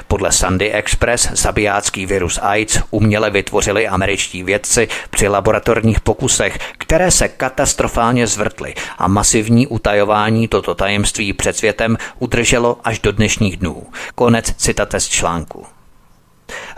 [0.08, 7.28] Podle Sunday Express zabijácký virus AIDS uměle vytvořili američtí vědci při laboratorních pokusech, které se
[7.28, 13.86] katastrofálně zvrtly a masivní utajování toto tajemství před světem udrželo až do dnešních dnů.
[14.14, 15.66] Konec citate z článku.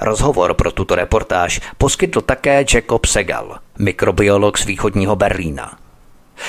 [0.01, 5.79] Rozhovor pro tuto reportáž poskytl také Jacob Segal, mikrobiolog z východního Berlína.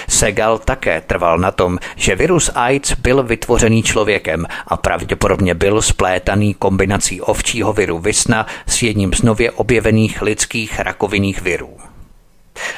[0.09, 6.53] Segal také trval na tom, že virus AIDS byl vytvořený člověkem a pravděpodobně byl splétaný
[6.53, 11.77] kombinací ovčího viru Visna s jedním z nově objevených lidských rakovinných virů.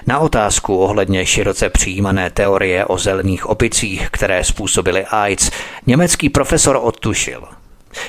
[0.08, 5.52] Na otázku ohledně široce přijímané teorie o zelených opicích, které způsobily AIDS,
[5.86, 7.44] německý profesor odtušil–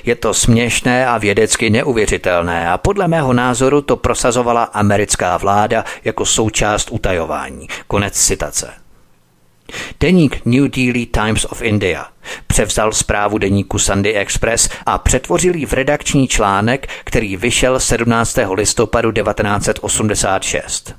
[0.04, 6.26] je to směšné a vědecky neuvěřitelné a podle mého názoru to prosazovala americká vláda jako
[6.26, 7.68] součást utajování.
[7.86, 8.81] Konec citace.
[10.00, 12.06] Deník New Delhi Times of India
[12.46, 18.38] převzal zprávu deníku Sunday Express a přetvořil ji v redakční článek, který vyšel 17.
[18.54, 20.94] listopadu 1986.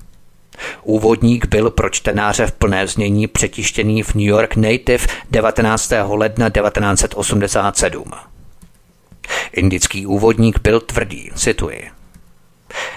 [0.83, 5.91] Úvodník byl pro čtenáře v plné znění přetištěný v New York Native 19.
[6.07, 8.11] ledna 1987.
[9.53, 12.02] Indický úvodník byl tvrdý, cituji.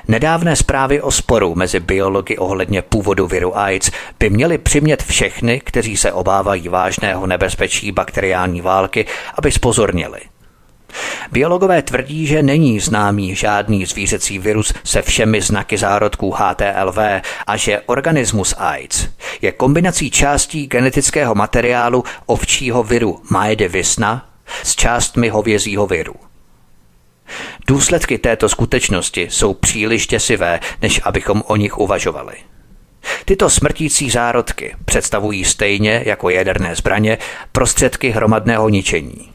[0.08, 5.96] Nedávné zprávy o sporu mezi biology ohledně původu viru AIDS by měly přimět všechny, kteří
[5.96, 10.20] se obávají vážného nebezpečí bakteriální války, aby spozornili.
[11.32, 16.98] Biologové tvrdí, že není známý žádný zvířecí virus se všemi znaky zárodků HTLV
[17.46, 19.08] a že organismus AIDS
[19.42, 24.28] je kombinací částí genetického materiálu ovčího viru Maede Visna
[24.62, 26.14] s částmi hovězího viru.
[27.66, 32.34] Důsledky této skutečnosti jsou příliš děsivé, než abychom o nich uvažovali.
[33.24, 37.18] Tyto smrtící zárodky představují stejně jako jaderné zbraně
[37.52, 39.32] prostředky hromadného ničení.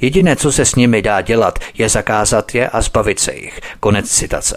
[0.00, 3.60] Jediné, co se s nimi dá dělat, je zakázat je a zbavit se jich.
[3.80, 4.56] Konec citace.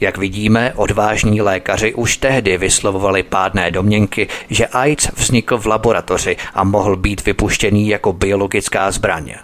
[0.00, 6.64] Jak vidíme, odvážní lékaři už tehdy vyslovovali pádné domněnky, že AIDS vznikl v laboratoři a
[6.64, 9.34] mohl být vypuštěný jako biologická zbraň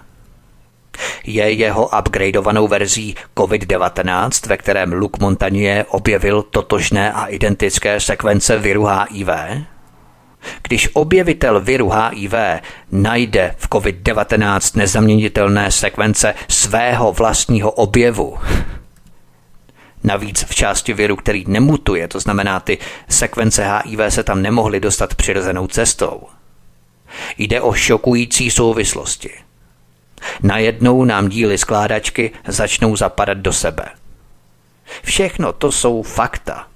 [1.24, 8.84] je jeho upgradeovanou verzí COVID-19, ve kterém Luc Montagnier objevil totožné a identické sekvence viru
[8.86, 9.28] HIV?
[10.62, 12.34] Když objevitel viru HIV
[12.92, 18.38] najde v COVID-19 nezaměnitelné sekvence svého vlastního objevu,
[20.04, 25.14] Navíc v části viru, který nemutuje, to znamená ty sekvence HIV se tam nemohly dostat
[25.14, 26.22] přirozenou cestou.
[27.38, 29.30] Jde o šokující souvislosti.
[30.42, 33.84] Najednou nám díly skládačky začnou zapadat do sebe.
[35.02, 36.66] Všechno to jsou fakta.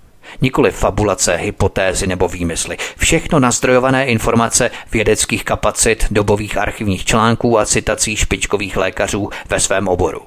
[0.40, 2.76] Nikoli fabulace, hypotézy nebo výmysly.
[2.96, 10.20] Všechno nazdrojované informace vědeckých kapacit, dobových archivních článků a citací špičkových lékařů ve svém oboru.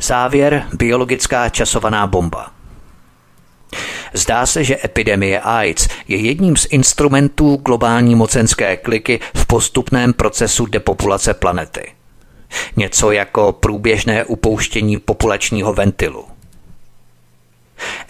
[0.00, 2.59] Závěr biologická časovaná bomba.
[4.12, 10.66] Zdá se, že epidemie AIDS je jedním z instrumentů globální mocenské kliky v postupném procesu
[10.66, 11.92] depopulace planety.
[12.76, 16.24] Něco jako průběžné upouštění populačního ventilu.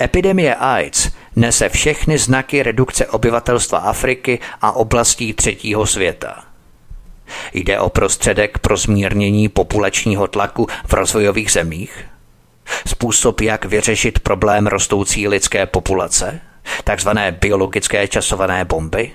[0.00, 6.44] Epidemie AIDS nese všechny znaky redukce obyvatelstva Afriky a oblastí třetího světa–
[7.52, 12.04] Jde o prostředek pro zmírnění populačního tlaku v rozvojových zemích?
[12.86, 16.40] Způsob, jak vyřešit problém rostoucí lidské populace?
[16.84, 19.12] Takzvané biologické časované bomby?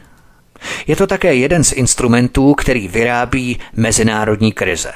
[0.88, 4.94] Je to také jeden z instrumentů, který vyrábí mezinárodní krize.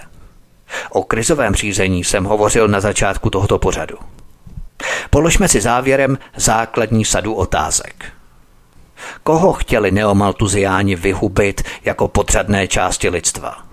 [0.89, 3.97] O krizovém řízení jsem hovořil na začátku tohoto pořadu.
[5.09, 8.05] Položme si závěrem základní sadu otázek.
[9.23, 13.68] Koho chtěli neomaltuziáni vyhubit jako podřadné části lidstva?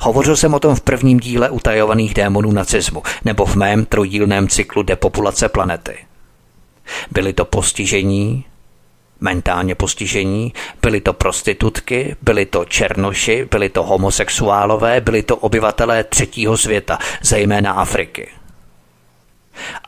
[0.00, 4.82] Hovořil jsem o tom v prvním díle utajovaných démonů nacismu nebo v mém trojdílném cyklu
[4.82, 5.98] depopulace planety.
[7.10, 8.44] Byli to postižení,
[9.20, 16.56] mentálně postižení, byly to prostitutky, byly to černoši, byly to homosexuálové, byly to obyvatelé třetího
[16.56, 18.28] světa, zejména Afriky.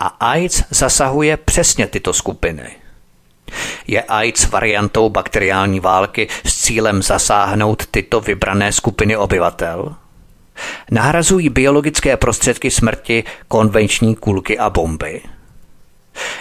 [0.00, 2.70] A AIDS zasahuje přesně tyto skupiny–
[3.86, 9.94] je AIDS variantou bakteriální války s cílem zasáhnout tyto vybrané skupiny obyvatel?
[10.90, 15.20] Nahrazují biologické prostředky smrti konvenční kulky a bomby?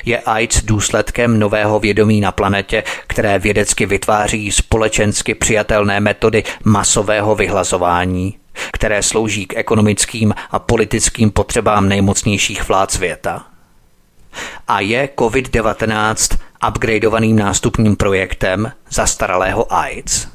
[0.06, 8.38] Je AIDS důsledkem nového vědomí na planetě, které vědecky vytváří společensky přijatelné metody masového vyhlazování,
[8.72, 13.53] které slouží k ekonomickým a politickým potřebám nejmocnějších vlád světa?
[14.68, 16.38] A je COVID-19
[16.68, 20.28] upgradeovaným nástupním projektem zastaralého AIDS?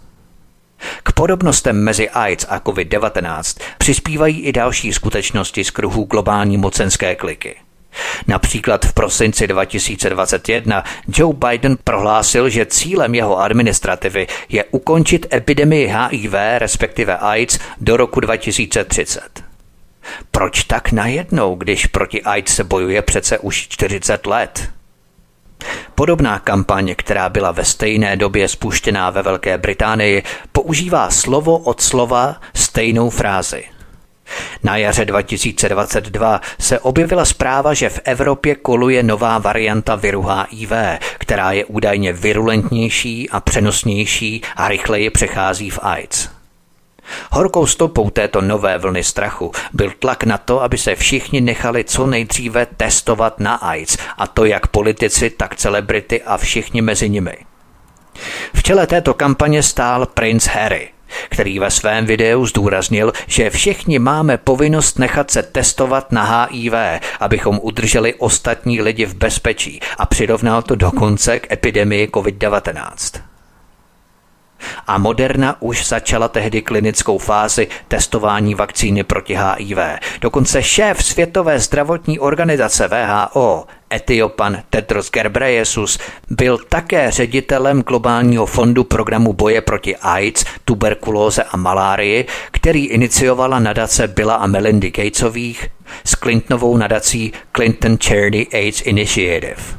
[1.02, 7.56] K podobnostem mezi AIDS a COVID-19 přispívají i další skutečnosti z kruhu globální mocenské kliky.
[8.26, 16.34] Například v prosinci 2021 Joe Biden prohlásil, že cílem jeho administrativy je ukončit epidemii HIV,
[16.58, 19.47] respektive AIDS, do roku 2030.
[20.30, 24.68] Proč tak najednou, když proti AIDS se bojuje přece už 40 let?
[25.94, 30.22] Podobná kampaň, která byla ve stejné době spuštěná ve Velké Británii,
[30.52, 33.64] používá slovo od slova stejnou frázi.
[34.62, 40.72] Na jaře 2022 se objevila zpráva, že v Evropě koluje nová varianta viru HIV,
[41.18, 46.37] která je údajně virulentnější a přenosnější a rychleji přechází v AIDS.
[47.30, 52.06] Horkou stopou této nové vlny strachu byl tlak na to, aby se všichni nechali co
[52.06, 57.36] nejdříve testovat na AIDS, a to jak politici, tak celebrity a všichni mezi nimi.
[58.54, 60.88] V čele této kampaně stál princ Harry,
[61.28, 66.72] který ve svém videu zdůraznil, že všichni máme povinnost nechat se testovat na HIV,
[67.20, 73.27] abychom udrželi ostatní lidi v bezpečí a přirovnal to dokonce k epidemii COVID-19
[74.86, 79.78] a Moderna už začala tehdy klinickou fázi testování vakcíny proti HIV.
[80.20, 85.98] Dokonce šéf Světové zdravotní organizace VHO, Etiopan Tedros Ghebreyesus,
[86.30, 94.08] byl také ředitelem globálního fondu programu boje proti AIDS, tuberkulóze a malárii, který iniciovala nadace
[94.08, 95.68] Billa a Melindy Gatesových
[96.04, 99.77] s Clintonovou nadací Clinton Charity AIDS Initiative.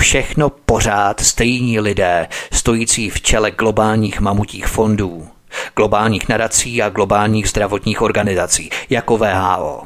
[0.00, 5.28] Všechno pořád stejní lidé, stojící v čele globálních mamutích fondů,
[5.76, 9.82] globálních nadací a globálních zdravotních organizací, jako VHO.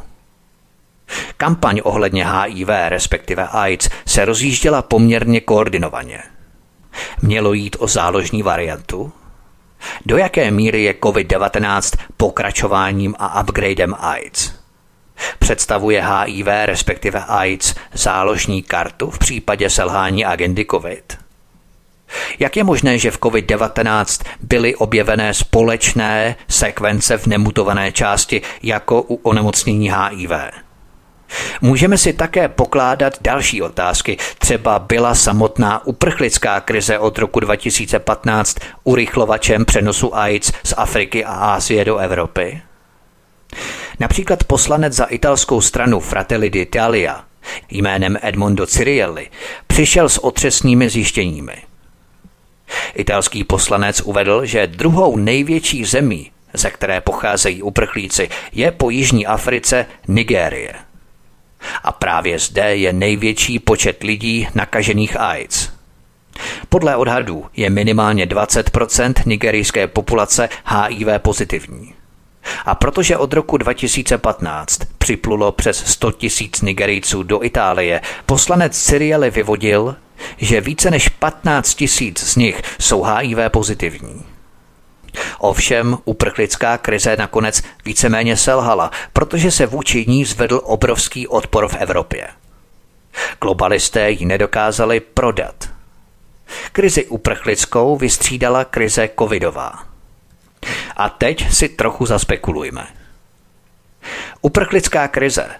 [1.36, 6.22] Kampaň ohledně HIV, respektive AIDS, se rozjížděla poměrně koordinovaně.
[7.22, 9.12] Mělo jít o záložní variantu?
[10.06, 14.53] Do jaké míry je COVID-19 pokračováním a upgradem AIDS?
[15.38, 21.18] Představuje HIV, respektive AIDS, záložní kartu v případě selhání agendy COVID?
[22.38, 29.14] Jak je možné, že v COVID-19 byly objevené společné sekvence v nemutované části jako u
[29.14, 30.30] onemocnění HIV?
[31.60, 34.16] Můžeme si také pokládat další otázky.
[34.38, 41.84] Třeba byla samotná uprchlická krize od roku 2015 urychlovačem přenosu AIDS z Afriky a Asie
[41.84, 42.62] do Evropy?
[44.00, 47.24] Například poslanec za italskou stranu Fratelli d'Italia
[47.70, 49.28] jménem Edmondo Cirielli
[49.66, 51.56] přišel s otřesnými zjištěními.
[52.94, 59.86] Italský poslanec uvedl, že druhou největší zemí, ze které pocházejí uprchlíci, je po Jižní Africe
[60.08, 60.74] Nigérie.
[61.84, 65.70] A právě zde je největší počet lidí nakažených AIDS.
[66.68, 71.94] Podle odhadů je minimálně 20% nigerijské populace HIV pozitivní.
[72.66, 79.96] A protože od roku 2015 připlulo přes 100 tisíc Nigerijců do Itálie, poslanec Cyrieli vyvodil,
[80.36, 84.22] že více než 15 tisíc z nich jsou HIV pozitivní.
[85.38, 92.28] Ovšem uprchlická krize nakonec víceméně selhala, protože se vůči ní zvedl obrovský odpor v Evropě.
[93.40, 95.68] Globalisté ji nedokázali prodat.
[96.72, 99.93] Krizi uprchlickou vystřídala krize covidová.
[100.96, 102.86] A teď si trochu zaspekulujme.
[104.42, 105.50] Uprchlická krize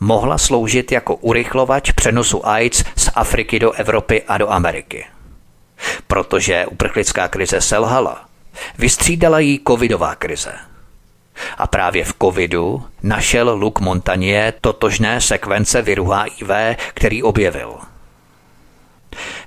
[0.00, 5.06] mohla sloužit jako urychlovač přenosu AIDS z Afriky do Evropy a do Ameriky.
[6.06, 8.24] Protože uprchlická krize selhala,
[8.78, 10.52] vystřídala jí covidová krize.
[11.58, 16.50] A právě v covidu našel Luc Montagnier totožné sekvence viru HIV,
[16.94, 17.78] který objevil.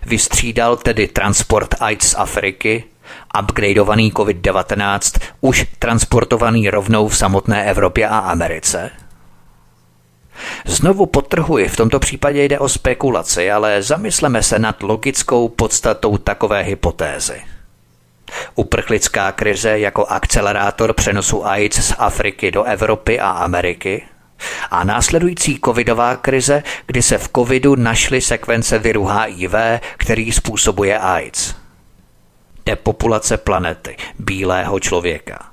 [0.06, 2.84] Vystřídal tedy transport AIDS z Afriky
[3.40, 8.92] upgradeovaný COVID-19 už transportovaný rovnou v samotné Evropě a Americe?
[10.66, 16.62] Znovu potrhuji, v tomto případě jde o spekulaci, ale zamysleme se nad logickou podstatou takové
[16.62, 17.42] hypotézy.
[18.56, 24.04] Uprchlická krize jako akcelerátor přenosu AIDS z Afriky do Evropy a Ameriky
[24.72, 29.54] a následující covidová krize, kdy se v covidu našly sekvence viru HIV,
[29.98, 31.63] který způsobuje AIDS
[32.66, 35.46] depopulace planety, bílého člověka.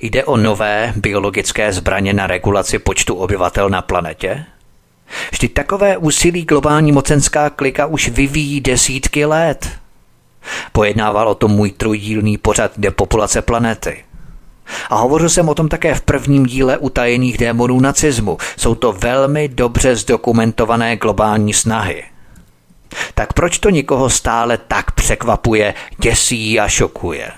[0.00, 4.44] Jde o nové biologické zbraně na regulaci počtu obyvatel na planetě?
[5.32, 9.70] Vždyť takové úsilí globální mocenská klika už vyvíjí desítky let.
[10.72, 14.04] Pojednával o tom můj trojdílný pořad depopulace planety.
[14.90, 18.38] A hovořil jsem o tom také v prvním díle utajených démonů nacismu.
[18.56, 22.04] Jsou to velmi dobře zdokumentované globální snahy–
[23.14, 27.32] tak proč to nikoho stále tak překvapuje, děsí a šokuje?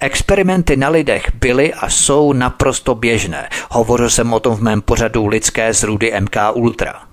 [0.00, 3.48] Experimenty na lidech byly a jsou naprosto běžné.
[3.70, 7.09] Hovořil jsem o tom v mém pořadu Lidské zrůdy MK Ultra.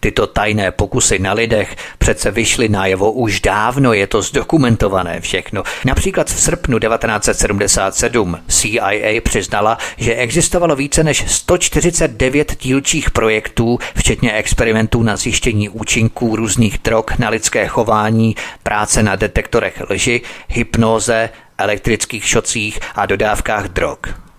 [0.00, 5.62] Tyto tajné pokusy na lidech přece vyšly najevo už dávno, je to zdokumentované všechno.
[5.84, 15.02] Například v srpnu 1977 CIA přiznala, že existovalo více než 149 dílčích projektů, včetně experimentů
[15.02, 22.80] na zjištění účinků různých drog na lidské chování, práce na detektorech lži, hypnoze, elektrických šocích
[22.94, 24.29] a dodávkách drog.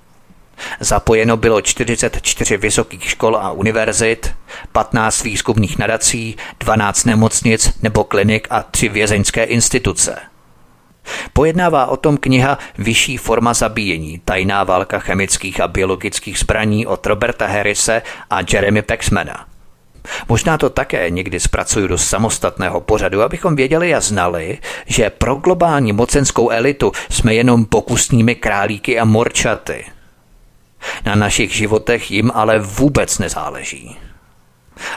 [0.79, 4.33] Zapojeno bylo 44 vysokých škol a univerzit,
[4.71, 10.15] 15 výzkumných nadací, 12 nemocnic nebo klinik a 3 vězeňské instituce.
[11.33, 17.47] Pojednává o tom kniha Vyšší forma zabíjení, tajná válka chemických a biologických zbraní od Roberta
[17.47, 19.45] Harrise a Jeremy Paxmana.
[20.29, 25.93] Možná to také někdy zpracuju do samostatného pořadu, abychom věděli a znali, že pro globální
[25.93, 29.85] mocenskou elitu jsme jenom pokusnými králíky a morčaty–
[31.05, 33.97] na našich životech jim ale vůbec nezáleží.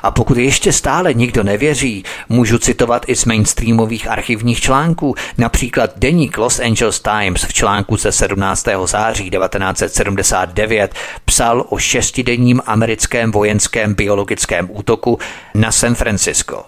[0.02, 6.38] A pokud ještě stále nikdo nevěří, můžu citovat i z mainstreamových archivních článků, například deník
[6.38, 8.66] Los Angeles Times v článku ze 17.
[8.84, 10.94] září 1979
[11.24, 15.18] psal o šestidenním americkém vojenském biologickém útoku
[15.54, 16.64] na San Francisco.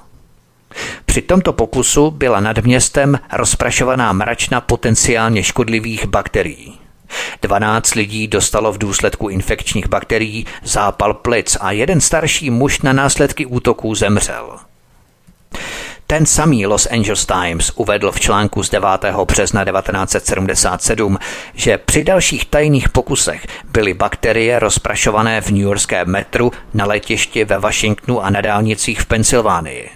[1.04, 6.85] Při tomto pokusu byla nad městem rozprašovaná mračna potenciálně škodlivých bakterií.
[7.42, 13.46] 12 lidí dostalo v důsledku infekčních bakterií zápal plic a jeden starší muž na následky
[13.46, 14.58] útoků zemřel.
[16.08, 18.88] Ten samý Los Angeles Times uvedl v článku z 9.
[19.24, 21.18] března 1977,
[21.54, 27.58] že při dalších tajných pokusech byly bakterie rozprašované v New Yorkském metru, na letišti ve
[27.58, 29.95] Washingtonu a na dálnicích v Pensylvánii.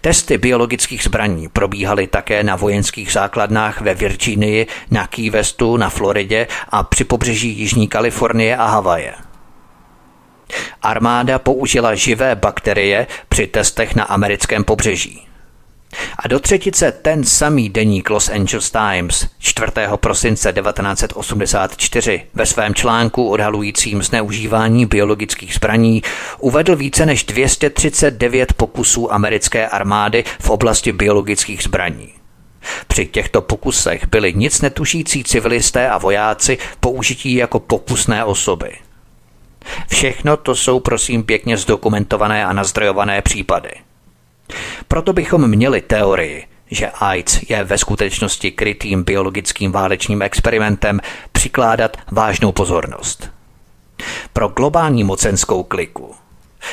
[0.00, 6.46] Testy biologických zbraní probíhaly také na vojenských základnách ve Virginii, na Key Westu, na Floridě
[6.68, 9.14] a při pobřeží Jižní Kalifornie a Havaje.
[10.82, 15.27] Armáda použila živé bakterie při testech na americkém pobřeží.
[16.18, 19.72] A do třetice ten samý deník Los Angeles Times 4.
[19.96, 26.02] prosince 1984 ve svém článku odhalujícím zneužívání biologických zbraní
[26.38, 32.12] uvedl více než 239 pokusů americké armády v oblasti biologických zbraní.
[32.86, 38.76] při těchto pokusech byli nic netušící civilisté a vojáci použití jako pokusné osoby.
[39.88, 43.70] Všechno to jsou prosím pěkně zdokumentované a nazdrojované případy.
[44.88, 51.00] Proto bychom měli teorii, že AIDS je ve skutečnosti krytým biologickým válečným experimentem
[51.32, 53.30] přikládat vážnou pozornost.
[54.32, 56.14] Pro globální mocenskou kliku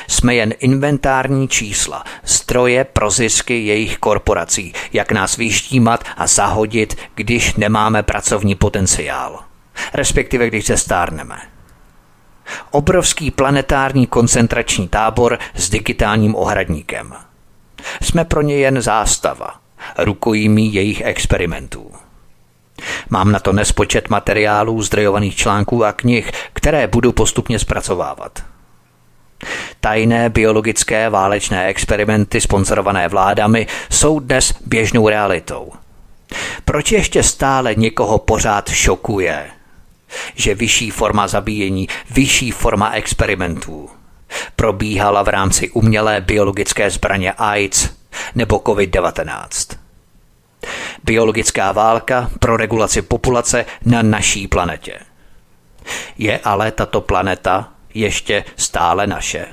[0.07, 7.56] jsme jen inventární čísla, stroje pro zisky jejich korporací, jak nás vyštímat a zahodit, když
[7.56, 9.39] nemáme pracovní potenciál,
[9.93, 11.38] respektive když se stárneme.
[12.72, 17.14] Obrovský planetární koncentrační tábor s digitálním ohradníkem.
[18.02, 19.56] Jsme pro ně jen zástava,
[19.98, 21.91] rukojmí jejich experimentů.
[23.10, 28.44] Mám na to nespočet materiálů, zdrojovaných článků a knih, které budu postupně zpracovávat.
[29.80, 35.72] Tajné biologické válečné experimenty sponzorované vládami jsou dnes běžnou realitou.
[36.66, 39.48] Proč ještě stále někoho pořád šokuje,
[40.36, 43.90] že vyšší forma zabíjení, vyšší forma experimentů
[44.56, 47.90] probíhala v rámci umělé biologické zbraně AIDS
[48.36, 49.78] nebo COVID-19?
[51.03, 54.99] Biologická válka pro regulaci populace na naší planetě.
[56.18, 59.45] Je ale tato planeta ještě stále naše.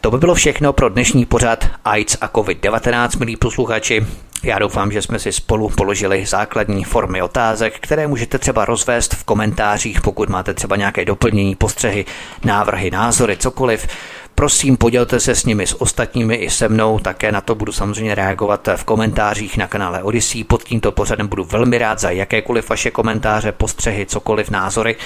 [0.00, 4.06] To by bylo všechno pro dnešní pořad AIDS a COVID-19, milí posluchači.
[4.44, 9.24] Já doufám, že jsme si spolu položili základní formy otázek, které můžete třeba rozvést v
[9.24, 12.04] komentářích, pokud máte třeba nějaké doplnění, postřehy,
[12.44, 13.86] návrhy, názory, cokoliv.
[14.36, 18.14] Prosím, podělte se s nimi s ostatními i se mnou, také na to budu samozřejmě
[18.14, 20.44] reagovat v komentářích na kanále Odyssey.
[20.44, 24.96] Pod tímto pořadem budu velmi rád za jakékoliv vaše komentáře, postřehy, cokoliv, názory,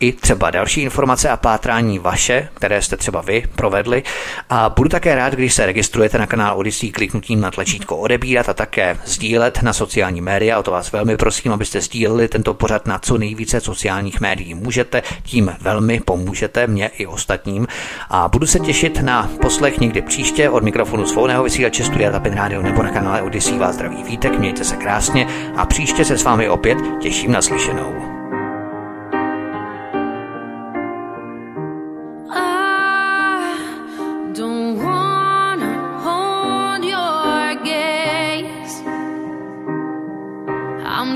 [0.00, 4.02] i třeba další informace a pátrání vaše, které jste třeba vy provedli.
[4.50, 8.54] A budu také rád, když se registrujete na kanál Odyssey kliknutím na tlačítko odebírat a
[8.54, 10.58] také sdílet na sociální média.
[10.58, 14.54] O to vás velmi prosím, abyste sdíleli tento pořad na co nejvíce sociálních médií.
[14.54, 17.66] Můžete, tím velmi pomůžete mě i ostatním.
[18.10, 22.34] A budu se těšit těšit na poslech někdy příště od mikrofonu svobodného vysílače Studia Tapin
[22.34, 25.26] Radio nebo na kanále Odyssey vás zdraví vítek, mějte se krásně
[25.56, 28.16] a příště se s vámi opět těším na slyšenou.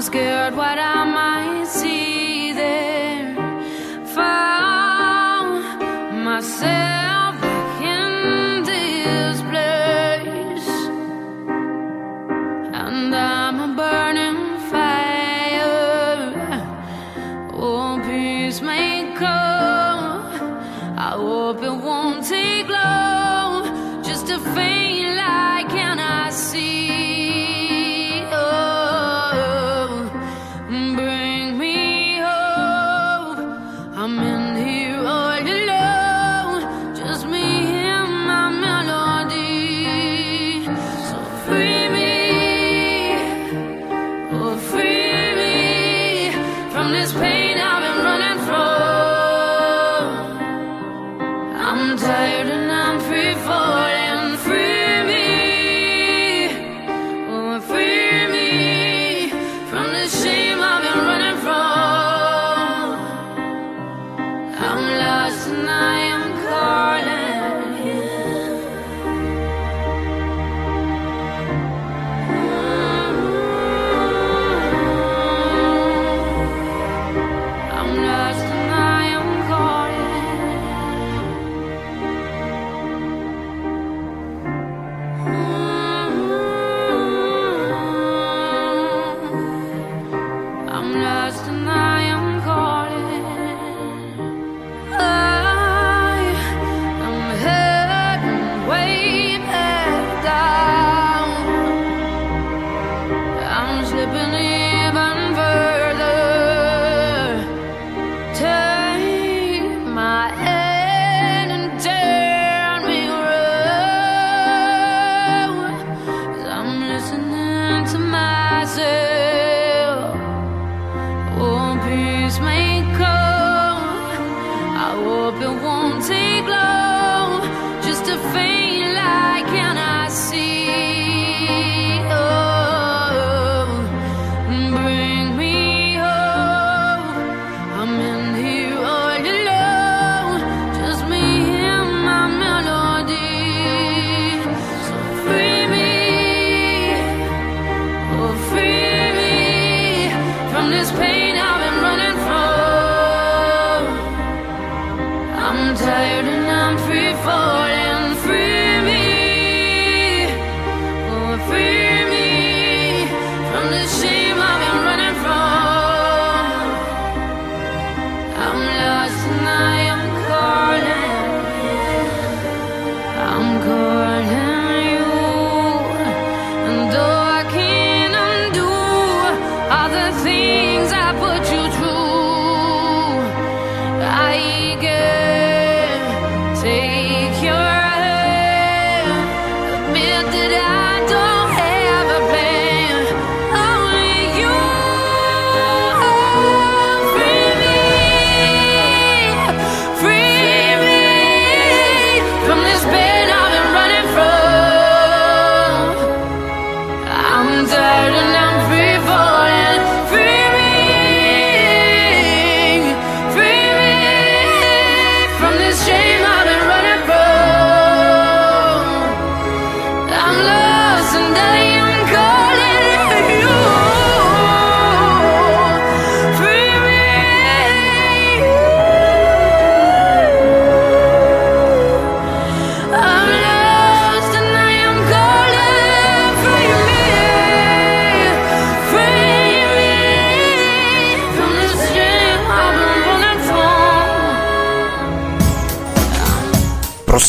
[0.00, 1.49] scared what I might